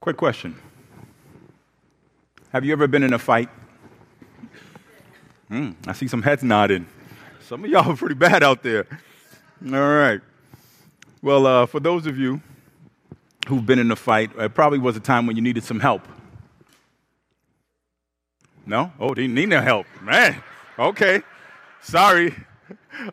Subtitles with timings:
[0.00, 0.56] Quick question
[2.54, 3.50] Have you ever been in a fight?
[5.50, 6.86] Mm, I see some heads nodding.
[7.42, 8.86] Some of y'all are pretty bad out there.
[9.62, 10.22] All right.
[11.20, 12.40] Well, uh, for those of you
[13.46, 16.08] who've been in a fight, it probably was a time when you needed some help.
[18.64, 18.92] No?
[18.98, 19.86] Oh, they didn't need no help.
[20.00, 20.42] Man,
[20.78, 21.20] okay.
[21.82, 22.34] Sorry.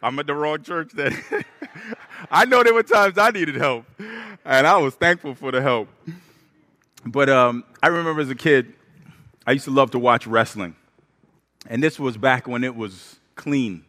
[0.02, 1.22] I'm at the wrong church then.
[2.32, 3.84] I know there were times I needed help,
[4.46, 5.90] and I was thankful for the help.
[7.06, 8.74] But um, I remember as a kid,
[9.46, 10.76] I used to love to watch wrestling.
[11.68, 13.86] And this was back when it was clean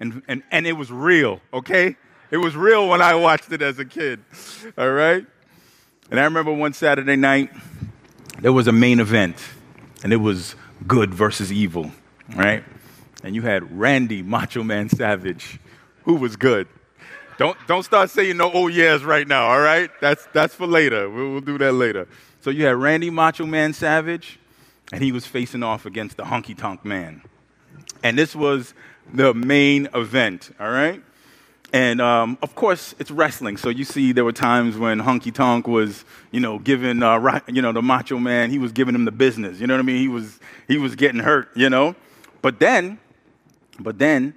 [0.00, 1.96] and, and, and it was real, okay?
[2.30, 4.20] It was real when I watched it as a kid,
[4.76, 5.24] all right?
[6.10, 7.50] And I remember one Saturday night,
[8.40, 9.36] there was a main event,
[10.02, 10.56] and it was
[10.86, 11.90] good versus evil,
[12.36, 12.64] right?
[13.22, 15.58] And you had Randy Macho Man Savage,
[16.02, 16.68] who was good.
[17.38, 19.90] Don't, don't start saying no oh yes right now, all right?
[20.00, 21.08] That's, that's for later.
[21.08, 22.06] We'll, we'll do that later.
[22.44, 24.38] So you had Randy Macho Man Savage,
[24.92, 27.22] and he was facing off against the Honky Tonk Man.
[28.02, 28.74] And this was
[29.14, 31.02] the main event, all right?
[31.72, 33.56] And um, of course, it's wrestling.
[33.56, 37.62] So you see, there were times when Honky Tonk was, you know, giving, uh, you
[37.62, 39.58] know, the Macho Man, he was giving him the business.
[39.58, 39.96] You know what I mean?
[39.96, 41.96] He was, he was getting hurt, you know?
[42.42, 42.98] But then,
[43.80, 44.34] but then,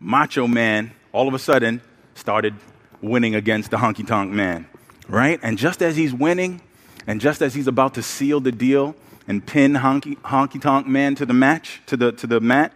[0.00, 1.82] Macho Man, all of a sudden,
[2.16, 2.56] started
[3.00, 4.66] winning against the Honky Tonk Man,
[5.06, 5.38] right?
[5.40, 6.60] And just as he's winning,
[7.06, 8.94] and just as he's about to seal the deal
[9.26, 12.72] and pin Honky, Tonk Man to the match, to the, to the mat,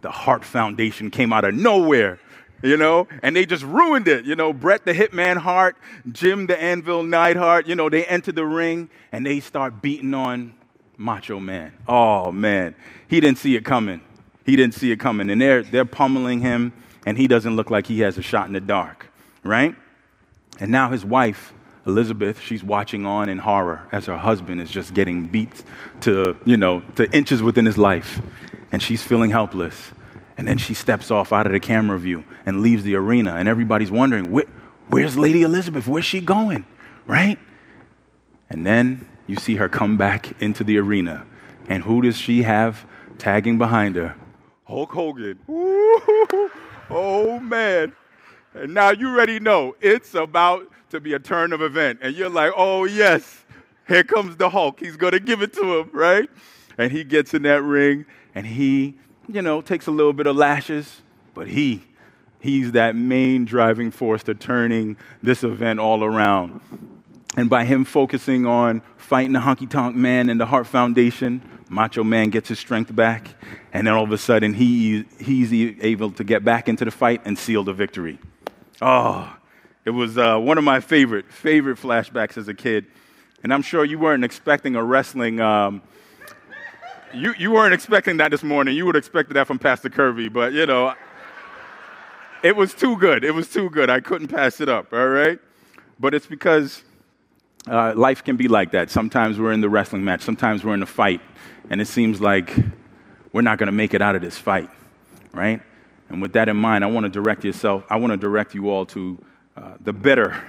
[0.00, 2.18] the Heart Foundation came out of nowhere,
[2.62, 4.24] you know, and they just ruined it.
[4.24, 5.76] You know, Bret the Hitman Hart,
[6.12, 10.54] Jim the Anvil Neidhart, you know, they enter the ring and they start beating on
[10.96, 11.72] Macho Man.
[11.88, 12.74] Oh, man.
[13.08, 14.00] He didn't see it coming.
[14.44, 15.28] He didn't see it coming.
[15.30, 16.72] And they're, they're pummeling him,
[17.04, 19.08] and he doesn't look like he has a shot in the dark,
[19.42, 19.74] right?
[20.60, 21.52] And now his wife
[21.86, 25.62] Elizabeth, she's watching on in horror as her husband is just getting beat
[26.00, 28.20] to, you know, to inches within his life.
[28.72, 29.92] And she's feeling helpless.
[30.36, 33.34] And then she steps off out of the camera view and leaves the arena.
[33.36, 34.46] And everybody's wondering, Where,
[34.88, 35.86] where's Lady Elizabeth?
[35.86, 36.66] Where's she going?
[37.06, 37.38] Right?
[38.50, 41.24] And then you see her come back into the arena.
[41.68, 42.84] And who does she have
[43.18, 44.16] tagging behind her?
[44.64, 45.38] Hulk Hogan.
[45.48, 46.50] Ooh,
[46.90, 47.92] oh, man.
[48.54, 52.00] And now you already know it's about to be a turn of event.
[52.02, 53.44] And you're like, oh, yes,
[53.88, 54.80] here comes the Hulk.
[54.80, 56.28] He's going to give it to him, right?
[56.78, 58.96] And he gets in that ring and he,
[59.28, 61.02] you know, takes a little bit of lashes,
[61.34, 61.82] but he,
[62.40, 66.60] he's that main driving force to turning this event all around.
[67.36, 72.04] And by him focusing on fighting the honky tonk man and the Heart Foundation, Macho
[72.04, 73.28] Man gets his strength back.
[73.72, 77.20] And then all of a sudden, he, he's able to get back into the fight
[77.24, 78.18] and seal the victory.
[78.80, 79.36] Oh,
[79.86, 82.86] it was uh, one of my favorite, favorite flashbacks as a kid.
[83.44, 85.40] And I'm sure you weren't expecting a wrestling.
[85.40, 85.80] Um,
[87.14, 88.76] you, you weren't expecting that this morning.
[88.76, 90.92] You would have expected that from Pastor Kirby, but you know,
[92.42, 93.22] it was too good.
[93.24, 93.88] It was too good.
[93.88, 95.38] I couldn't pass it up, all right?
[96.00, 96.82] But it's because
[97.68, 98.90] uh, life can be like that.
[98.90, 101.20] Sometimes we're in the wrestling match, sometimes we're in a fight,
[101.70, 102.52] and it seems like
[103.32, 104.68] we're not going to make it out of this fight,
[105.32, 105.62] right?
[106.08, 108.68] And with that in mind, I want to direct yourself, I want to direct you
[108.68, 109.24] all to
[109.56, 110.42] uh, the better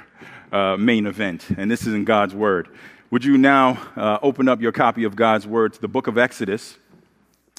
[0.51, 2.67] uh, main event, and this is in God's Word.
[3.09, 6.17] Would you now uh, open up your copy of God's Word to the book of
[6.17, 6.77] Exodus?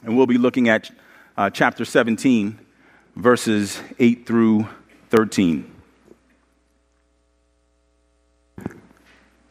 [0.05, 0.91] And we'll be looking at
[1.37, 2.59] uh, chapter 17,
[3.17, 4.69] verses 8 through
[5.11, 5.75] 13.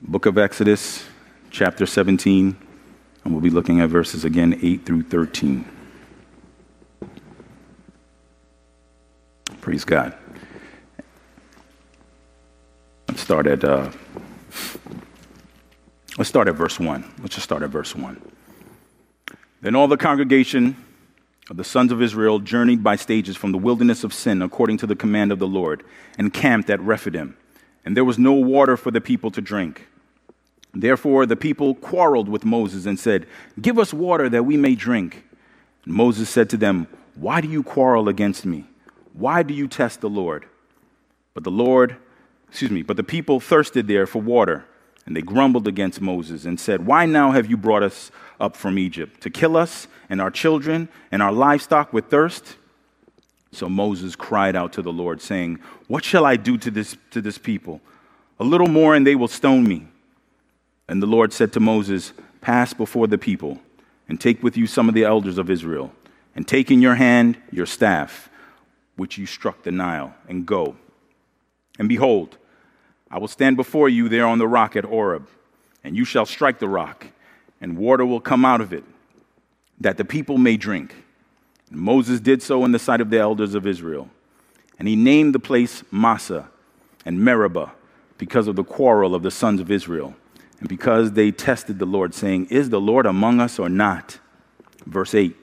[0.01, 1.03] Book of Exodus,
[1.49, 2.55] chapter 17,
[3.23, 5.65] and we'll be looking at verses again 8 through 13.
[9.59, 10.15] Praise God.
[13.07, 13.89] Let's start at uh,
[16.17, 17.09] let's start at verse one.
[17.19, 18.21] Let's just start at verse one.
[19.61, 20.75] Then all the congregation
[21.49, 24.87] of the sons of Israel journeyed by stages from the wilderness of Sin according to
[24.87, 25.83] the command of the Lord,
[26.17, 27.37] and camped at Rephidim.
[27.85, 29.87] And there was no water for the people to drink.
[30.73, 33.25] Therefore the people quarreled with Moses and said,
[33.61, 35.23] Give us water that we may drink.
[35.85, 38.65] And Moses said to them, Why do you quarrel against me?
[39.13, 40.45] Why do you test the Lord?
[41.33, 41.95] But the Lord
[42.49, 44.65] excuse me, but the people thirsted there for water,
[45.05, 48.77] and they grumbled against Moses and said, Why now have you brought us up from
[48.77, 49.21] Egypt?
[49.21, 52.57] To kill us and our children and our livestock with thirst?
[53.51, 57.21] So Moses cried out to the Lord, saying, What shall I do to this, to
[57.21, 57.81] this people?
[58.39, 59.87] A little more, and they will stone me.
[60.87, 63.59] And the Lord said to Moses, Pass before the people,
[64.07, 65.91] and take with you some of the elders of Israel,
[66.35, 68.29] and take in your hand your staff,
[68.95, 70.75] which you struck the Nile, and go.
[71.79, 72.37] And behold,
[73.09, 75.27] I will stand before you there on the rock at Horeb,
[75.83, 77.07] and you shall strike the rock,
[77.61, 78.83] and water will come out of it,
[79.79, 80.95] that the people may drink.
[81.71, 84.09] And Moses did so in the sight of the elders of Israel.
[84.79, 86.49] And he named the place Massah
[87.05, 87.71] and Meribah
[88.17, 90.15] because of the quarrel of the sons of Israel,
[90.59, 94.19] and because they tested the Lord, saying, Is the Lord among us or not?
[94.85, 95.35] Verse 8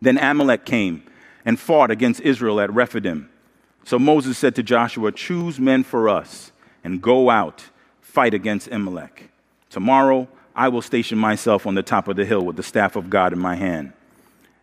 [0.00, 1.02] Then Amalek came
[1.44, 3.28] and fought against Israel at Rephidim.
[3.84, 6.52] So Moses said to Joshua, Choose men for us
[6.84, 7.64] and go out,
[8.00, 9.30] fight against Amalek.
[9.70, 13.10] Tomorrow I will station myself on the top of the hill with the staff of
[13.10, 13.92] God in my hand.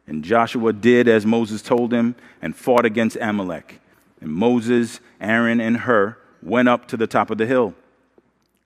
[0.08, 3.80] And Joshua did as Moses told him and fought against Amalek.
[4.22, 7.74] And Moses, Aaron, and Hur went up to the top of the hill.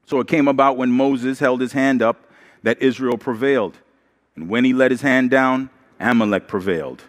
[0.05, 2.17] So it came about when Moses held his hand up
[2.63, 3.77] that Israel prevailed.
[4.35, 5.69] And when he let his hand down,
[5.99, 7.03] Amalek prevailed.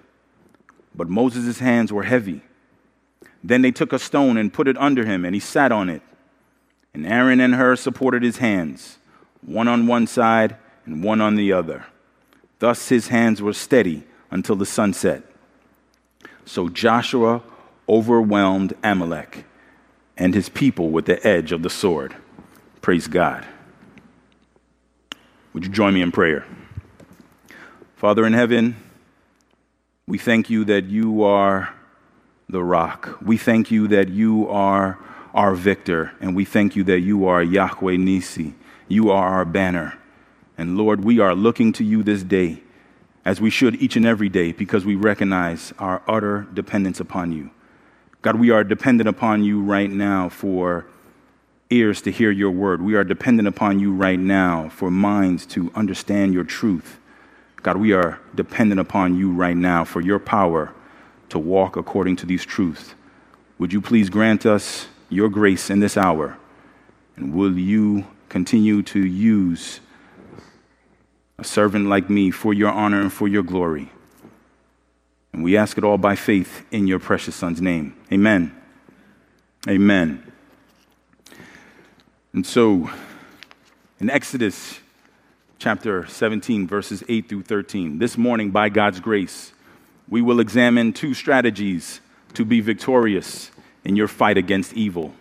[0.94, 2.42] But Moses' hands were heavy.
[3.46, 6.00] Then they took a stone and put it under him, and he sat on it.
[6.94, 8.96] And Aaron and Hur supported his hands,
[9.42, 10.56] one on one side
[10.86, 11.84] and one on the other.
[12.58, 15.22] Thus his hands were steady until the sun set.
[16.46, 17.42] So Joshua
[17.86, 19.44] overwhelmed Amalek
[20.16, 22.16] and his people with the edge of the sword.
[22.80, 23.46] Praise God.
[25.52, 26.46] Would you join me in prayer?
[27.96, 28.76] Father in heaven,
[30.06, 31.74] we thank you that you are
[32.48, 33.18] the rock.
[33.22, 34.98] We thank you that you are
[35.32, 38.54] our victor, and we thank you that you are Yahweh Nissi.
[38.86, 39.98] You are our banner.
[40.56, 42.62] And Lord, we are looking to you this day,
[43.24, 47.50] as we should each and every day, because we recognize our utter dependence upon you.
[48.22, 50.86] God, we are dependent upon you right now for
[51.70, 52.80] ears to hear your word.
[52.80, 56.98] We are dependent upon you right now for minds to understand your truth.
[57.62, 60.72] God, we are dependent upon you right now for your power
[61.30, 62.94] to walk according to these truths.
[63.58, 66.36] Would you please grant us your grace in this hour?
[67.16, 69.80] And will you continue to use
[71.38, 73.90] a servant like me for your honor and for your glory?
[75.32, 77.96] And we ask it all by faith in your precious Son's name.
[78.12, 78.54] Amen.
[79.68, 80.32] Amen.
[82.32, 82.90] And so,
[83.98, 84.80] in Exodus
[85.58, 89.53] chapter 17, verses 8 through 13, this morning, by God's grace,
[90.14, 92.00] we will examine two strategies
[92.34, 93.50] to be victorious
[93.82, 95.12] in your fight against evil.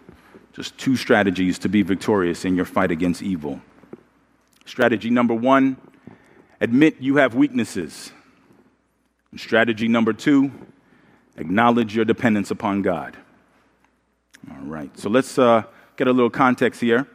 [0.54, 3.60] Just two strategies to be victorious in your fight against evil.
[4.66, 5.78] Strategy number one
[6.62, 8.12] admit you have weaknesses.
[9.32, 10.52] And strategy number two,
[11.38, 13.18] acknowledge your dependence upon God.
[14.52, 15.64] All right, so let's uh,
[15.98, 17.08] get a little context here.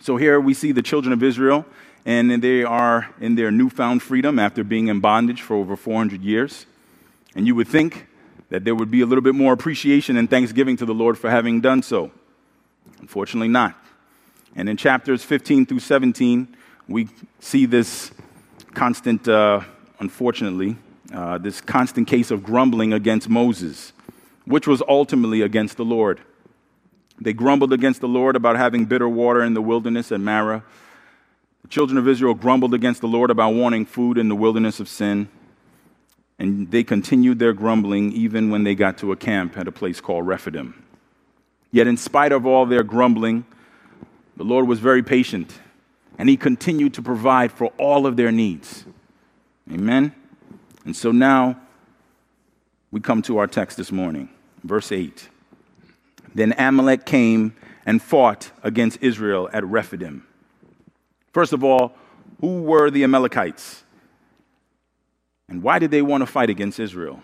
[0.00, 1.66] So here we see the children of Israel,
[2.04, 6.66] and they are in their newfound freedom after being in bondage for over 400 years.
[7.34, 8.06] And you would think
[8.48, 11.30] that there would be a little bit more appreciation and thanksgiving to the Lord for
[11.30, 12.10] having done so.
[13.00, 13.76] Unfortunately, not.
[14.56, 16.56] And in chapters 15 through 17,
[16.88, 18.10] we see this
[18.74, 19.60] constant, uh,
[20.00, 20.76] unfortunately,
[21.14, 23.92] uh, this constant case of grumbling against Moses,
[24.44, 26.20] which was ultimately against the Lord.
[27.20, 30.64] They grumbled against the Lord about having bitter water in the wilderness at Marah.
[31.62, 34.88] The children of Israel grumbled against the Lord about wanting food in the wilderness of
[34.88, 35.28] Sin.
[36.40, 40.00] And they continued their grumbling even when they got to a camp at a place
[40.00, 40.82] called Rephidim.
[41.70, 43.44] Yet, in spite of all their grumbling,
[44.36, 45.60] the Lord was very patient
[46.18, 48.86] and He continued to provide for all of their needs.
[49.70, 50.14] Amen.
[50.86, 51.60] And so now
[52.90, 54.30] we come to our text this morning,
[54.64, 55.28] verse 8.
[56.34, 57.54] Then Amalek came
[57.84, 60.26] and fought against Israel at Rephidim.
[61.32, 61.92] First of all,
[62.40, 63.84] who were the Amalekites?
[65.50, 67.22] And why did they want to fight against Israel?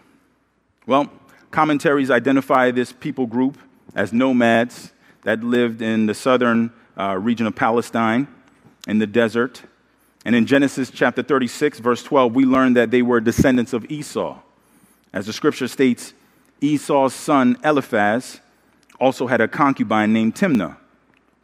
[0.87, 1.11] Well,
[1.51, 3.57] commentaries identify this people group
[3.95, 4.93] as nomads
[5.23, 8.29] that lived in the southern uh, region of Palestine
[8.87, 9.63] in the desert
[10.27, 14.37] and in Genesis chapter 36, verse 12, we learn that they were descendants of Esau.
[15.13, 16.15] As the scripture states,
[16.61, 18.41] Esau's son Eliphaz
[18.99, 20.79] also had a concubine named Timna,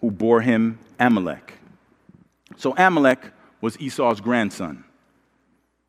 [0.00, 1.58] who bore him Amalek.
[2.56, 3.20] So Amalek
[3.60, 4.82] was Esau's grandson.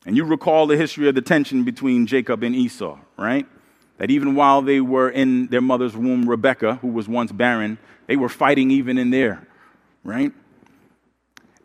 [0.06, 3.46] And you recall the history of the tension between Jacob and Esau, right?
[3.98, 8.16] That even while they were in their mother's womb, Rebekah, who was once barren, they
[8.16, 9.46] were fighting even in there,
[10.02, 10.32] right?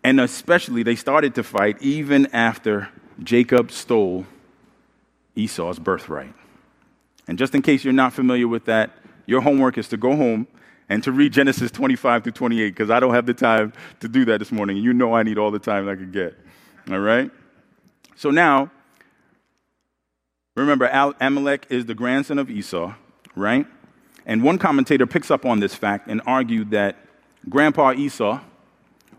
[0.03, 2.89] And especially, they started to fight even after
[3.21, 4.25] Jacob stole
[5.35, 6.33] Esau's birthright.
[7.27, 8.91] And just in case you're not familiar with that,
[9.25, 10.47] your homework is to go home
[10.87, 14.25] and to read Genesis 25 through 28, because I don't have the time to do
[14.25, 14.77] that this morning.
[14.77, 16.35] You know I need all the time I can get.
[16.89, 17.29] All right?
[18.19, 18.69] So now,
[20.57, 20.89] remember,
[21.21, 22.93] Amalek is the grandson of Esau,
[23.33, 23.65] right?
[24.25, 26.97] And one commentator picks up on this fact and argued that
[27.47, 28.41] Grandpa Esau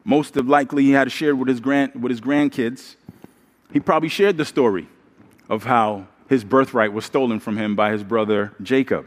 [0.04, 2.96] most of likely he had shared with his, grand, with his grandkids.
[3.72, 4.86] He probably shared the story
[5.48, 9.06] of how his birthright was stolen from him by his brother Jacob.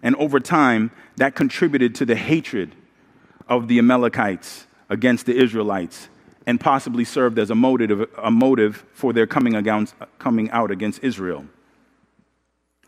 [0.00, 2.76] And over time, that contributed to the hatred
[3.48, 6.08] of the Amalekites against the Israelites
[6.46, 11.02] and possibly served as a motive, a motive for their coming, against, coming out against
[11.02, 11.44] Israel.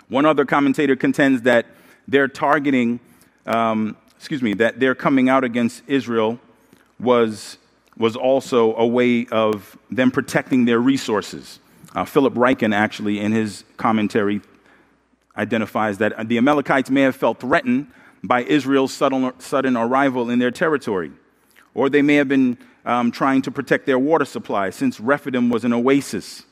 [0.08, 1.66] One other commentator contends that
[2.06, 3.00] their targeting,
[3.46, 6.38] um, excuse me, that their coming out against Israel
[6.99, 7.58] was,
[7.96, 11.61] was also a way of them protecting their resources.
[11.94, 14.40] Uh, Philip Ryken, actually, in his commentary,
[15.37, 17.87] identifies that the Amalekites may have felt threatened
[18.23, 21.12] by Israel's sudden, sudden arrival in their territory,
[21.75, 25.64] or they may have been um, trying to protect their water supply since Rephidim was
[25.64, 26.44] an oasis.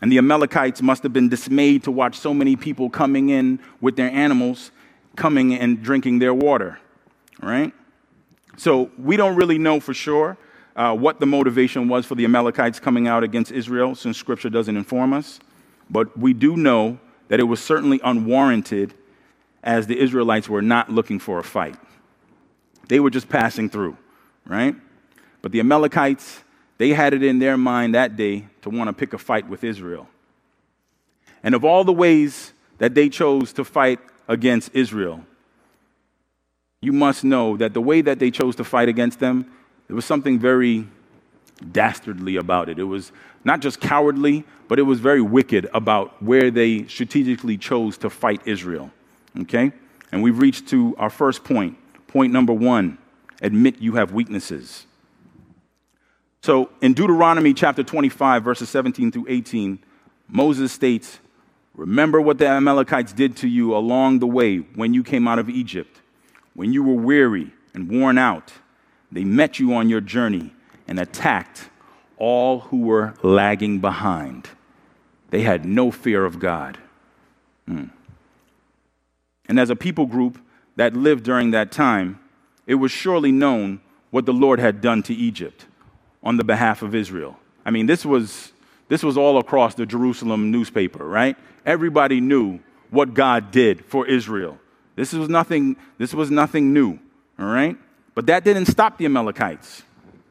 [0.00, 3.96] And the Amalekites must have been dismayed to watch so many people coming in with
[3.96, 4.72] their animals,
[5.16, 6.78] coming and drinking their water,
[7.40, 7.72] right?
[8.56, 10.36] So we don't really know for sure
[10.74, 14.76] uh, what the motivation was for the Amalekites coming out against Israel, since Scripture doesn't
[14.76, 15.38] inform us.
[15.88, 16.98] But we do know
[17.28, 18.94] that it was certainly unwarranted,
[19.62, 21.76] as the Israelites were not looking for a fight.
[22.88, 23.96] They were just passing through,
[24.44, 24.74] right?
[25.42, 26.42] But the Amalekites,
[26.78, 29.64] they had it in their mind that day to want to pick a fight with
[29.64, 30.08] Israel.
[31.42, 35.24] And of all the ways that they chose to fight against Israel,
[36.80, 39.50] you must know that the way that they chose to fight against them,
[39.88, 40.88] there was something very
[41.70, 42.78] dastardly about it.
[42.78, 43.12] It was
[43.44, 48.40] not just cowardly, but it was very wicked about where they strategically chose to fight
[48.46, 48.90] Israel.
[49.40, 49.72] Okay?
[50.10, 51.76] And we've reached to our first point.
[52.06, 52.98] Point number one
[53.40, 54.86] admit you have weaknesses.
[56.42, 59.78] So in Deuteronomy chapter 25, verses 17 through 18,
[60.28, 61.20] Moses states,
[61.74, 65.48] Remember what the Amalekites did to you along the way when you came out of
[65.48, 66.00] Egypt.
[66.54, 68.52] When you were weary and worn out,
[69.10, 70.52] they met you on your journey
[70.88, 71.70] and attacked
[72.18, 74.48] all who were lagging behind.
[75.30, 76.76] They had no fear of God.
[77.66, 77.84] Hmm.
[79.46, 80.38] And as a people group
[80.74, 82.18] that lived during that time,
[82.66, 83.80] it was surely known
[84.10, 85.66] what the Lord had done to Egypt
[86.22, 87.36] on the behalf of Israel.
[87.64, 88.52] I mean, this was,
[88.88, 91.36] this was all across the Jerusalem newspaper, right?
[91.64, 92.60] Everybody knew
[92.90, 94.58] what God did for Israel.
[94.96, 96.98] This was nothing, this was nothing new,
[97.38, 97.76] all right?
[98.14, 99.82] But that didn't stop the Amalekites.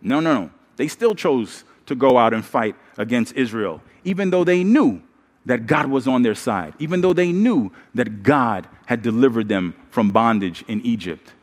[0.01, 0.51] No, no, no.
[0.75, 5.01] They still chose to go out and fight against Israel, even though they knew
[5.45, 9.73] that God was on their side, even though they knew that God had delivered them
[9.89, 11.33] from bondage in Egypt.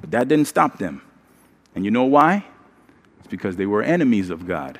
[0.00, 1.02] But that didn't stop them.
[1.74, 2.44] And you know why?
[3.32, 4.78] Because they were enemies of God.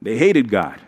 [0.00, 0.80] They hated God.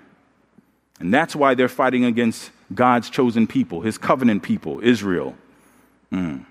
[1.01, 5.35] And that's why they're fighting against God's chosen people, his covenant people, Israel.
[6.13, 6.47] Mm.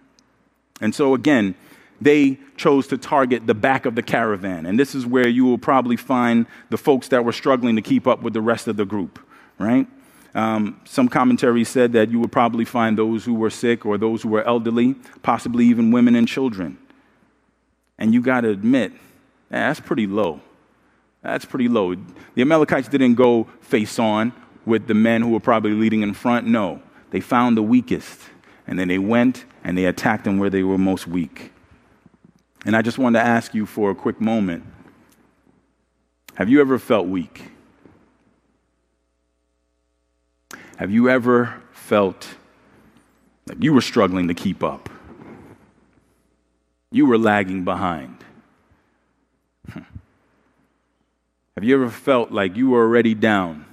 [0.81, 1.55] And so, again,
[2.01, 4.65] they chose to target the back of the caravan.
[4.65, 8.05] And this is where you will probably find the folks that were struggling to keep
[8.05, 9.19] up with the rest of the group,
[9.57, 9.87] right?
[10.35, 14.23] Um, some commentaries said that you would probably find those who were sick or those
[14.23, 16.77] who were elderly, possibly even women and children.
[17.97, 18.91] And you got to admit,
[19.49, 20.41] that's pretty low.
[21.21, 21.95] That's pretty low.
[21.95, 24.33] The Amalekites didn't go face on
[24.65, 26.47] with the men who were probably leading in front.
[26.47, 28.21] No, they found the weakest,
[28.67, 31.51] and then they went and they attacked them where they were most weak.
[32.65, 34.65] And I just wanted to ask you for a quick moment
[36.35, 37.43] have you ever felt weak?
[40.77, 42.35] Have you ever felt
[43.47, 44.89] like you were struggling to keep up?
[46.91, 48.17] You were lagging behind.
[51.55, 53.65] Have you ever felt like you were already down?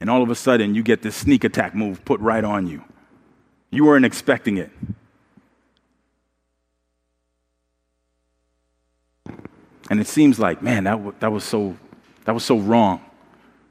[0.00, 2.84] And all of a sudden, you get this sneak attack move put right on you.
[3.70, 4.70] You weren't expecting it.
[9.88, 11.76] And it seems like, man, that, w- that, was so,
[12.24, 13.00] that was so wrong,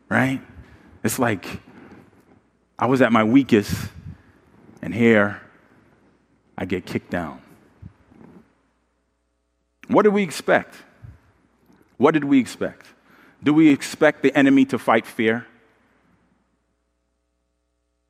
[0.09, 0.41] right?
[1.03, 1.61] It's like
[2.79, 3.89] I was at my weakest,
[4.81, 5.41] and here
[6.57, 7.41] I get kicked down.
[9.87, 10.75] What do we expect?
[12.01, 12.87] What did we expect?
[13.43, 15.45] Do we expect the enemy to fight fear?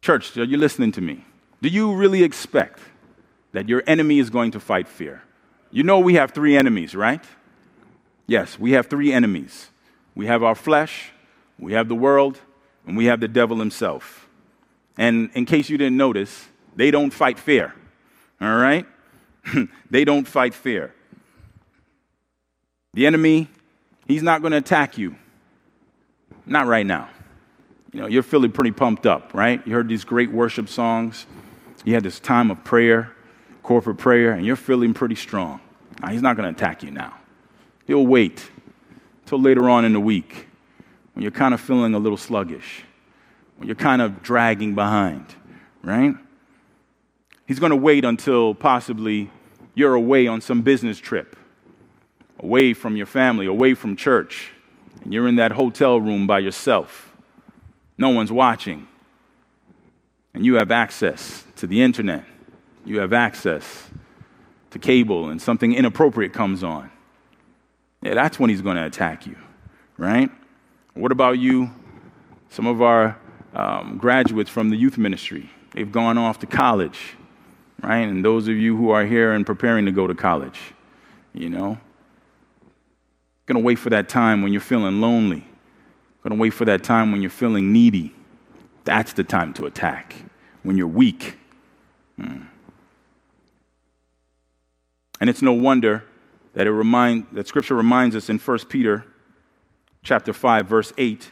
[0.01, 1.25] Church, are you listening to me?
[1.61, 2.79] Do you really expect
[3.51, 5.23] that your enemy is going to fight fear?
[5.71, 7.21] You know we have three enemies, right?
[8.27, 9.71] Yes, we have three enemies.
[10.15, 11.11] We have our flesh,
[11.59, 12.39] we have the world,
[12.87, 14.25] and we have the devil himself.
[14.97, 17.75] And in case you didn't notice, they don't fight fear.
[18.39, 18.85] All right?
[19.89, 20.93] they don't fight fear.
[22.93, 23.49] The enemy,
[24.11, 25.15] he's not going to attack you.
[26.45, 27.09] Not right now.
[27.93, 29.65] You know, you're feeling pretty pumped up, right?
[29.65, 31.25] You heard these great worship songs.
[31.83, 33.11] You had this time of prayer,
[33.63, 35.59] corporate prayer, and you're feeling pretty strong.
[36.01, 37.15] Now, he's not going to attack you now.
[37.85, 38.49] He'll wait
[39.25, 40.47] till later on in the week
[41.13, 42.83] when you're kind of feeling a little sluggish,
[43.57, 45.25] when you're kind of dragging behind,
[45.83, 46.15] right?
[47.45, 49.29] He's going to wait until possibly
[49.75, 51.35] you're away on some business trip,
[52.41, 54.51] away from your family, away from church,
[55.03, 57.13] and you're in that hotel room by yourself.
[57.97, 58.87] No one's watching.
[60.33, 62.23] And you have access to the internet,
[62.85, 63.89] you have access
[64.71, 66.89] to cable, and something inappropriate comes on.
[68.01, 69.35] Yeah, that's when he's going to attack you,
[69.97, 70.31] right?
[70.93, 71.69] What about you?
[72.49, 73.17] Some of our
[73.53, 77.15] um, graduates from the youth ministry, they've gone off to college,
[77.83, 77.99] right?
[77.99, 80.59] And those of you who are here and preparing to go to college,
[81.33, 81.77] you know,
[83.51, 85.45] going to wait for that time when you're feeling lonely,
[86.23, 88.15] going to wait for that time when you're feeling needy.
[88.85, 90.15] That's the time to attack,
[90.63, 91.37] when you're weak.
[92.15, 92.43] Hmm.
[95.19, 96.05] And it's no wonder
[96.53, 99.05] that it remind that scripture reminds us in 1 Peter
[100.03, 101.31] chapter 5 verse 8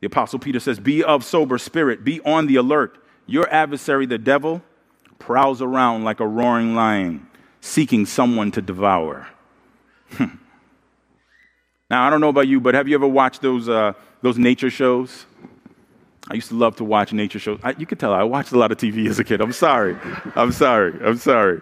[0.00, 4.16] the apostle Peter says be of sober spirit be on the alert your adversary the
[4.16, 4.62] devil
[5.18, 7.28] prowls around like a roaring lion
[7.60, 9.28] seeking someone to devour
[11.90, 14.70] now I don't know about you but have you ever watched those uh, those nature
[14.70, 15.26] shows
[16.28, 17.60] I used to love to watch nature shows.
[17.62, 19.40] I, you could tell I watched a lot of TV as a kid.
[19.40, 19.96] I'm sorry.
[20.34, 20.98] I'm sorry.
[21.04, 21.60] I'm sorry.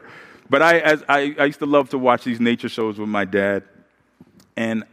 [0.49, 3.25] But I, as, I, I used to love to watch these nature shows with my
[3.25, 3.65] dad.
[4.57, 4.85] And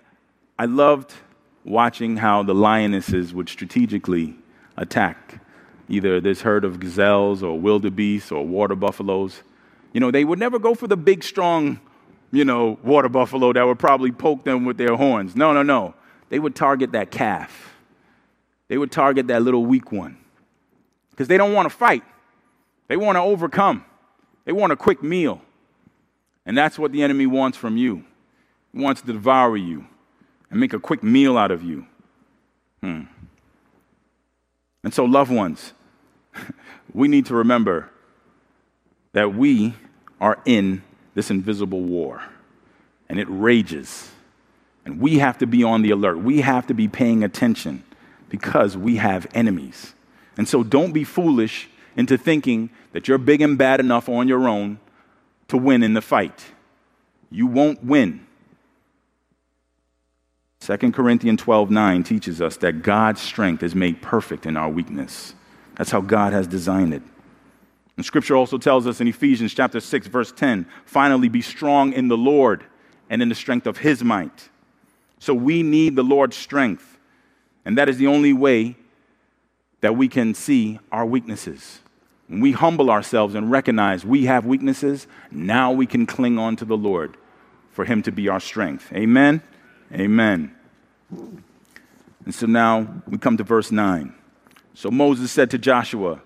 [0.58, 1.14] I loved
[1.66, 4.36] watching how the lionesses would strategically
[4.78, 5.40] attack
[5.88, 9.44] either this herd of gazelles or wildebeests or water buffaloes.
[9.94, 11.80] You know, they would never go for the big, strong,
[12.32, 15.36] you know, water buffalo that would probably poke them with their horns.
[15.36, 15.96] No, no, no.
[16.30, 17.74] They would target that calf.
[18.68, 20.18] They would target that little weak one
[21.10, 22.04] because they don't want to fight.
[22.88, 23.84] They want to overcome.
[24.46, 25.42] They want a quick meal.
[26.46, 28.04] And that's what the enemy wants from you.
[28.74, 29.86] He wants to devour you
[30.50, 31.86] and make a quick meal out of you.
[32.82, 33.04] Hmm.
[34.84, 35.74] And so, loved ones,
[36.94, 37.90] we need to remember
[39.14, 39.76] that we
[40.22, 42.22] are in this invisible war
[43.10, 44.12] and it rages.
[44.86, 46.20] And we have to be on the alert.
[46.20, 47.84] We have to be paying attention
[48.30, 49.94] because we have enemies.
[50.38, 51.68] And so, don't be foolish
[51.98, 54.80] into thinking that you're big and bad enough on your own
[55.50, 56.46] to win in the fight.
[57.30, 58.26] You won't win.
[60.62, 65.34] 2 Corinthians 12 9 teaches us that God's strength is made perfect in our weakness.
[65.76, 67.02] That's how God has designed it.
[68.00, 72.08] And scripture also tells us in Ephesians chapter 6, verse 10 finally be strong in
[72.08, 72.64] the Lord
[73.10, 74.48] and in the strength of his might.
[75.20, 76.98] So we need the Lord's strength.
[77.66, 78.78] And that is the only way
[79.82, 81.80] that we can see our weaknesses.
[82.30, 86.64] When we humble ourselves and recognize we have weaknesses, now we can cling on to
[86.64, 87.18] the Lord
[87.74, 88.94] for Him to be our strength.
[88.94, 89.42] Amen?
[89.94, 90.56] Amen.
[91.12, 94.16] And so now we come to verse 9.
[94.74, 96.22] So Moses said to Joshua,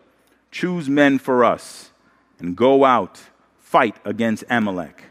[0.54, 1.90] Choose men for us
[2.38, 3.20] and go out,
[3.58, 5.06] fight against Amalek.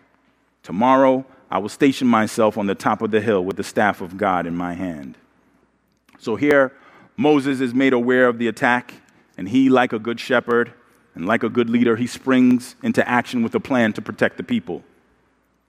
[0.62, 4.16] Tomorrow I will station myself on the top of the hill with the staff of
[4.16, 5.18] God in my hand.
[6.20, 6.72] So here,
[7.16, 8.94] Moses is made aware of the attack,
[9.36, 10.72] and he, like a good shepherd,
[11.16, 14.44] and like a good leader, he springs into action with a plan to protect the
[14.44, 14.84] people.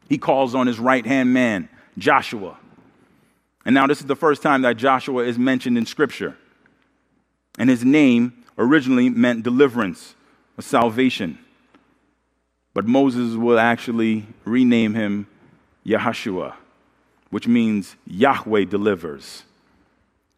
[0.07, 2.59] He calls on his right hand man, Joshua.
[3.65, 6.37] And now, this is the first time that Joshua is mentioned in Scripture.
[7.57, 10.15] And his name originally meant deliverance
[10.57, 11.37] or salvation.
[12.73, 15.27] But Moses will actually rename him
[15.85, 16.53] Yahshua,
[17.29, 19.43] which means Yahweh delivers.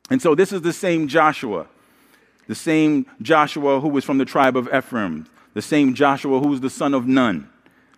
[0.10, 1.68] And so, this is the same Joshua
[2.48, 6.62] the same Joshua who was from the tribe of Ephraim, the same Joshua who was
[6.62, 7.50] the son of Nun.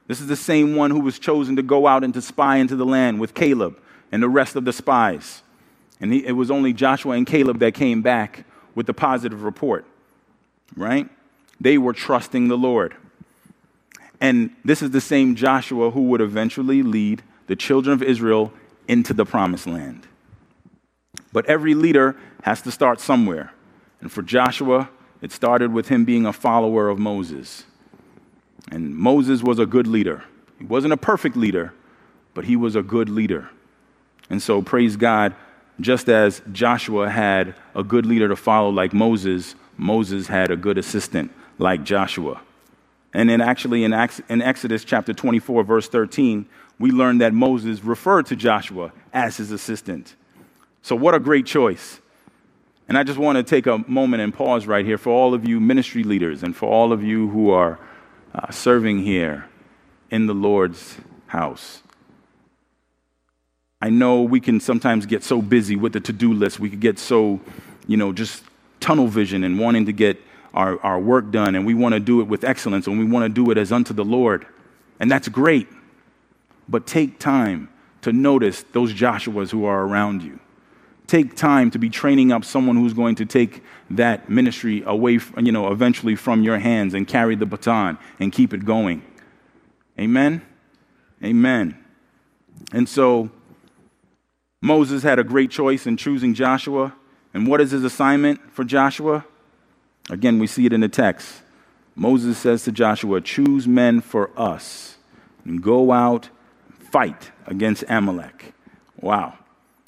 [0.07, 2.75] This is the same one who was chosen to go out and to spy into
[2.75, 3.77] the land with Caleb
[4.11, 5.43] and the rest of the spies.
[5.99, 9.85] And he, it was only Joshua and Caleb that came back with the positive report,
[10.75, 11.09] right?
[11.59, 12.95] They were trusting the Lord.
[14.19, 18.51] And this is the same Joshua who would eventually lead the children of Israel
[18.87, 20.07] into the promised land.
[21.31, 23.53] But every leader has to start somewhere.
[24.01, 24.89] And for Joshua,
[25.21, 27.63] it started with him being a follower of Moses.
[28.71, 30.23] And Moses was a good leader.
[30.59, 31.73] He wasn't a perfect leader,
[32.33, 33.49] but he was a good leader.
[34.29, 35.35] And so, praise God,
[35.79, 40.77] just as Joshua had a good leader to follow like Moses, Moses had a good
[40.77, 42.41] assistant like Joshua.
[43.13, 46.45] And then, actually, in, Exodus chapter 24, verse 13,
[46.77, 50.15] we learn that Moses referred to Joshua as his assistant.
[50.81, 51.99] So, what a great choice.
[52.87, 55.47] And I just want to take a moment and pause right here for all of
[55.47, 57.79] you ministry leaders and for all of you who are
[58.33, 59.45] uh, serving here
[60.09, 61.81] in the Lord's house.
[63.81, 66.59] I know we can sometimes get so busy with the to do list.
[66.59, 67.39] We could get so,
[67.87, 68.43] you know, just
[68.79, 70.21] tunnel vision and wanting to get
[70.53, 73.23] our, our work done, and we want to do it with excellence, and we want
[73.23, 74.45] to do it as unto the Lord.
[74.99, 75.67] And that's great.
[76.67, 77.69] But take time
[78.01, 80.39] to notice those Joshuas who are around you.
[81.05, 85.51] Take time to be training up someone who's going to take that ministry away, you
[85.51, 89.01] know, eventually from your hands and carry the baton and keep it going.
[89.97, 90.41] Amen?
[91.23, 91.77] Amen.
[92.73, 93.29] And so
[94.61, 96.93] Moses had a great choice in choosing Joshua.
[97.33, 99.25] And what is his assignment for Joshua?
[100.09, 101.41] Again, we see it in the text.
[101.95, 104.97] Moses says to Joshua, Choose men for us
[105.43, 106.29] and go out,
[106.67, 108.53] and fight against Amalek.
[108.99, 109.37] Wow.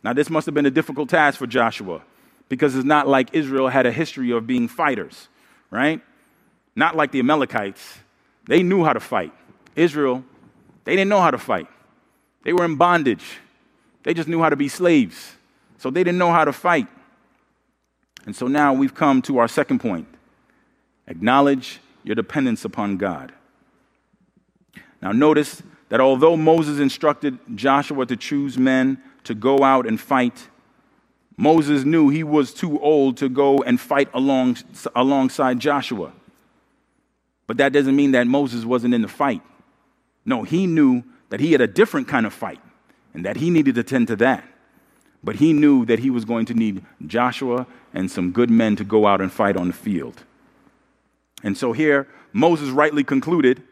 [0.03, 2.01] Now, this must have been a difficult task for Joshua
[2.47, 5.27] because it's not like Israel had a history of being fighters,
[5.69, 6.01] right?
[6.75, 7.99] Not like the Amalekites.
[8.47, 9.33] They knew how to fight.
[9.75, 10.23] Israel,
[10.85, 11.67] they didn't know how to fight.
[12.43, 13.37] They were in bondage.
[14.03, 15.35] They just knew how to be slaves.
[15.77, 16.87] So they didn't know how to fight.
[18.25, 20.07] And so now we've come to our second point
[21.07, 23.33] acknowledge your dependence upon God.
[25.01, 30.47] Now, notice that although Moses instructed Joshua to choose men to go out and fight,
[31.35, 34.57] Moses knew he was too old to go and fight along,
[34.95, 36.11] alongside Joshua.
[37.47, 39.41] But that doesn't mean that Moses wasn't in the fight.
[40.25, 42.59] No, he knew that he had a different kind of fight
[43.13, 44.43] and that he needed to tend to that.
[45.23, 48.83] But he knew that he was going to need Joshua and some good men to
[48.83, 50.23] go out and fight on the field.
[51.43, 53.63] And so here, Moses rightly concluded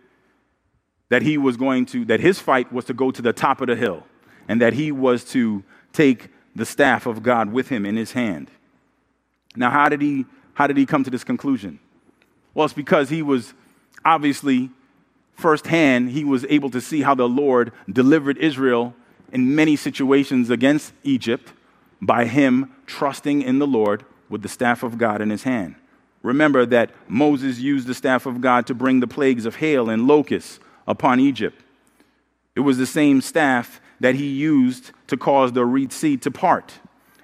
[1.09, 3.67] that he was going to, that his fight was to go to the top of
[3.67, 4.05] the hill
[4.47, 8.49] and that he was to take the staff of God with him in his hand.
[9.55, 11.79] Now, how did he, how did he come to this conclusion?
[12.53, 13.53] Well, it's because he was
[14.03, 14.69] obviously
[15.35, 18.95] firsthand, he was able to see how the Lord delivered Israel
[19.31, 21.53] in many situations against Egypt
[22.01, 25.75] by him trusting in the Lord with the staff of God in his hand.
[26.23, 30.07] Remember that Moses used the staff of God to bring the plagues of hail and
[30.07, 31.61] locusts upon Egypt.
[32.55, 36.73] It was the same staff that he used to cause the Red Sea to part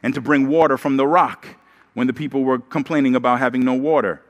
[0.01, 1.47] and to bring water from the rock
[1.93, 4.21] when the people were complaining about having no water.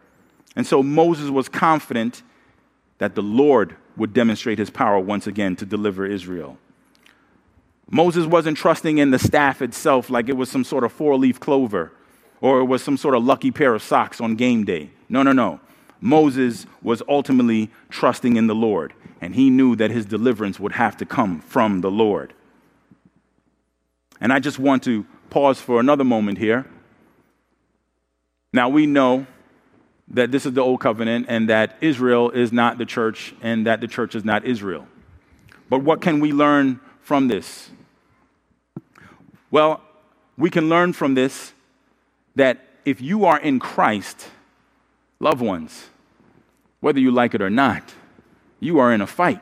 [0.55, 2.21] And so Moses was confident
[2.99, 6.57] that the Lord would demonstrate his power once again to deliver Israel.
[7.89, 11.39] Moses wasn't trusting in the staff itself like it was some sort of four leaf
[11.39, 11.91] clover
[12.43, 14.89] or it was some sort of lucky pair of socks on game day.
[15.07, 15.61] No, no, no.
[16.01, 20.97] Moses was ultimately trusting in the Lord, and he knew that his deliverance would have
[20.97, 22.33] to come from the Lord.
[24.19, 26.65] And I just want to pause for another moment here.
[28.51, 29.25] Now, we know
[30.09, 33.79] that this is the old covenant and that Israel is not the church and that
[33.79, 34.85] the church is not Israel.
[35.69, 37.69] But what can we learn from this?
[39.53, 39.81] Well,
[40.35, 41.53] we can learn from this
[42.33, 44.27] that if you are in Christ,
[45.19, 45.89] loved ones,
[46.79, 47.93] whether you like it or not,
[48.59, 49.41] you are in a fight.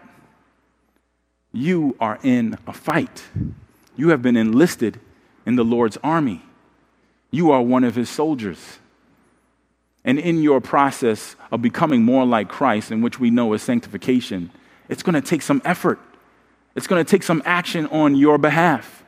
[1.53, 3.23] You are in a fight.
[3.95, 4.99] You have been enlisted
[5.45, 6.41] in the Lord's army.
[7.31, 8.79] You are one of his soldiers.
[10.03, 14.51] And in your process of becoming more like Christ, in which we know is sanctification,
[14.89, 15.99] it's going to take some effort.
[16.75, 19.00] It's going to take some action on your behalf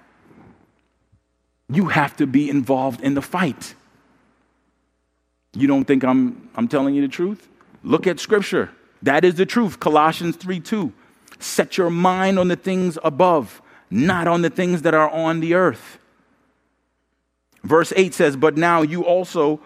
[1.76, 3.76] you have to be involved in the fight.
[5.54, 7.48] You don't think I'm, I'm telling you the truth?
[7.84, 8.72] Look at Scripture.
[9.02, 9.80] That is the truth.
[9.80, 10.94] Colossians 3 2.
[11.40, 15.54] Set your mind on the things above, not on the things that are on the
[15.54, 16.00] earth.
[17.64, 19.60] Verse 8 says, But now you also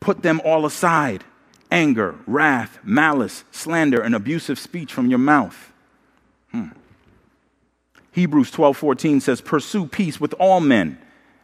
[0.00, 1.24] put them all aside
[1.70, 5.70] anger, wrath, malice, slander, and abusive speech from your mouth.
[6.50, 6.68] Hmm.
[8.18, 10.98] Hebrews 12:14 says, "Pursue peace with all men,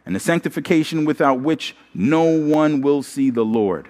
[0.05, 3.87] and the sanctification without which no one will see the Lord."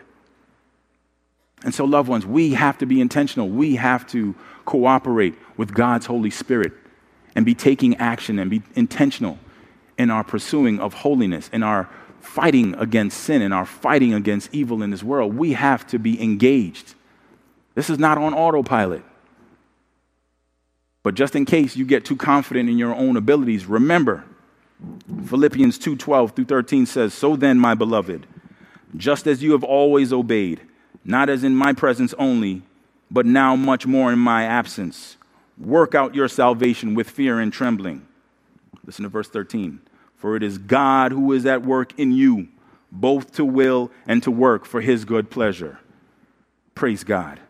[1.64, 3.50] And so, loved ones, we have to be intentional.
[3.50, 6.74] We have to cooperate with God's Holy Spirit
[7.36, 9.40] and be taking action and be intentional
[9.98, 14.84] in our pursuing of holiness, in our fighting against sin, in our fighting against evil
[14.84, 15.36] in this world.
[15.36, 16.94] We have to be engaged.
[17.74, 19.04] This is not on autopilot.
[21.06, 24.24] But just in case you get too confident in your own abilities, remember
[25.28, 28.26] Philippians 2:12 through 13 says, "So then, my beloved,
[28.98, 30.62] just as you have always obeyed,
[31.04, 32.64] not as in my presence only,
[33.12, 35.18] but now much more in my absence,
[35.60, 38.02] work out your salvation with fear and trembling."
[38.84, 39.82] Listen to verse 13.
[40.16, 42.48] For it is God who is at work in you,
[42.92, 45.78] both to will and to work for his good pleasure.
[46.74, 47.42] Praise God.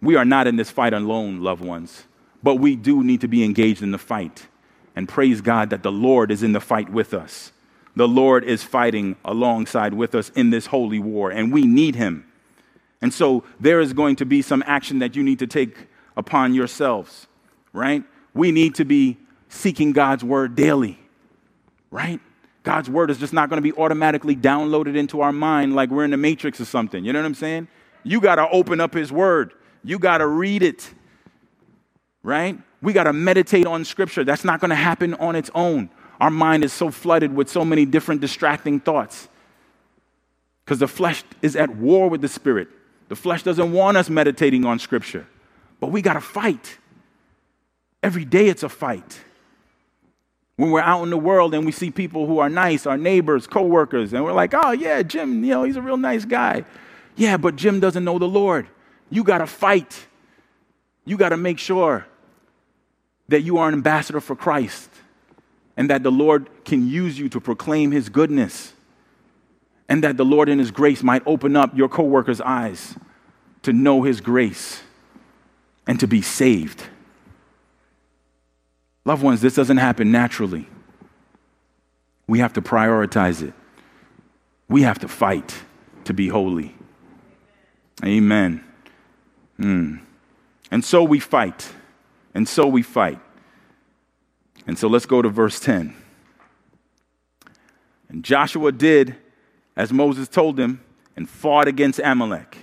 [0.00, 2.04] We are not in this fight alone, loved ones
[2.44, 4.46] but we do need to be engaged in the fight.
[4.94, 7.52] And praise God that the Lord is in the fight with us.
[7.96, 12.30] The Lord is fighting alongside with us in this holy war, and we need Him.
[13.00, 16.52] And so there is going to be some action that you need to take upon
[16.52, 17.26] yourselves,
[17.72, 18.04] right?
[18.34, 19.16] We need to be
[19.48, 20.98] seeking God's word daily,
[21.90, 22.20] right?
[22.62, 26.04] God's word is just not going to be automatically downloaded into our mind like we're
[26.04, 27.04] in the matrix or something.
[27.04, 27.68] You know what I'm saying?
[28.02, 30.92] You got to open up His word, you got to read it
[32.24, 32.58] right?
[32.82, 34.24] We got to meditate on scripture.
[34.24, 35.90] That's not going to happen on its own.
[36.20, 39.28] Our mind is so flooded with so many different distracting thoughts
[40.64, 42.68] because the flesh is at war with the spirit.
[43.08, 45.26] The flesh doesn't want us meditating on scripture,
[45.78, 46.78] but we got to fight.
[48.02, 49.20] Every day it's a fight.
[50.56, 53.46] When we're out in the world and we see people who are nice, our neighbors,
[53.46, 56.64] coworkers, and we're like, oh, yeah, Jim, you know, he's a real nice guy.
[57.16, 58.68] Yeah, but Jim doesn't know the Lord.
[59.10, 60.06] You got to fight.
[61.04, 62.06] You got to make sure
[63.28, 64.90] that you are an ambassador for Christ
[65.76, 68.72] and that the Lord can use you to proclaim his goodness
[69.88, 72.96] and that the Lord in his grace might open up your coworkers' eyes
[73.62, 74.82] to know his grace
[75.86, 76.84] and to be saved.
[79.04, 80.66] Loved ones, this doesn't happen naturally.
[82.26, 83.52] We have to prioritize it.
[84.68, 85.54] We have to fight
[86.04, 86.74] to be holy.
[88.02, 88.64] Amen.
[89.58, 90.00] Mm.
[90.70, 91.70] And so we fight.
[92.34, 93.20] And so we fight.
[94.66, 95.94] And so let's go to verse 10.
[98.08, 99.16] And Joshua did
[99.76, 100.80] as Moses told him
[101.16, 102.58] and fought against Amalek.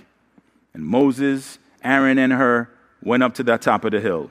[0.74, 2.68] And Moses, Aaron, and Hur
[3.02, 4.30] went up to the top of the hill.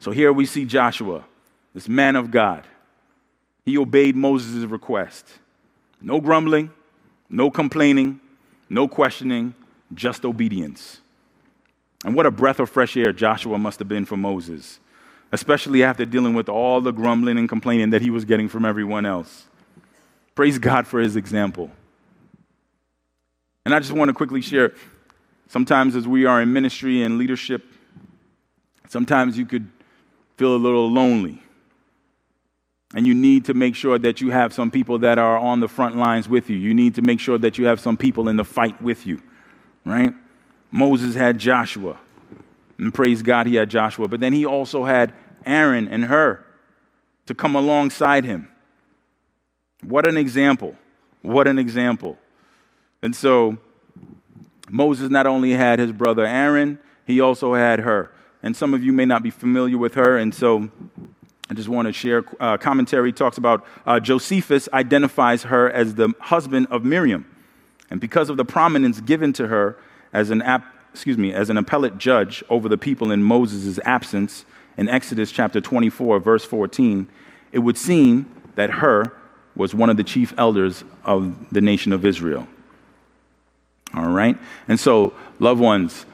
[0.00, 1.24] So here we see Joshua,
[1.74, 2.66] this man of God.
[3.64, 5.26] He obeyed Moses' request.
[6.00, 6.70] No grumbling,
[7.28, 8.20] no complaining,
[8.68, 9.54] no questioning,
[9.94, 11.00] just obedience.
[12.04, 14.80] And what a breath of fresh air Joshua must have been for Moses,
[15.32, 19.06] especially after dealing with all the grumbling and complaining that he was getting from everyone
[19.06, 19.46] else.
[20.34, 21.70] Praise God for his example.
[23.64, 24.74] And I just want to quickly share
[25.48, 27.64] sometimes as we are in ministry and leadership,
[28.88, 29.68] sometimes you could
[30.36, 31.42] feel a little lonely.
[32.94, 35.68] And you need to make sure that you have some people that are on the
[35.68, 36.56] front lines with you.
[36.56, 39.20] You need to make sure that you have some people in the fight with you,
[39.84, 40.14] right?
[40.70, 41.98] Moses had Joshua.
[42.78, 44.08] And praise God, he had Joshua.
[44.08, 45.12] But then he also had
[45.44, 46.44] Aaron and Hur
[47.26, 48.48] to come alongside him.
[49.82, 50.76] What an example.
[51.22, 52.18] What an example.
[53.02, 53.58] And so
[54.68, 58.10] Moses not only had his brother Aaron, he also had Hur.
[58.42, 60.18] And some of you may not be familiar with Hur.
[60.18, 60.70] And so
[61.48, 66.12] I just want to share uh, commentary talks about uh, Josephus identifies Hur as the
[66.20, 67.30] husband of Miriam.
[67.90, 69.76] And because of the prominence given to Hur,
[70.12, 74.44] as an, ap- excuse me, as an appellate judge over the people in Moses' absence
[74.76, 77.08] in Exodus chapter 24, verse 14,
[77.52, 79.12] it would seem that Hur
[79.54, 82.46] was one of the chief elders of the nation of Israel.
[83.94, 84.36] All right?
[84.68, 86.04] And so, loved ones,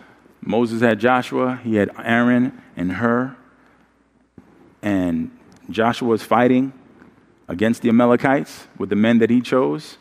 [0.41, 3.37] Moses had Joshua, he had Aaron and Hur,
[4.83, 5.31] and
[5.71, 6.73] Joshua is fighting
[7.49, 9.97] against the Amalekites with the men that he chose,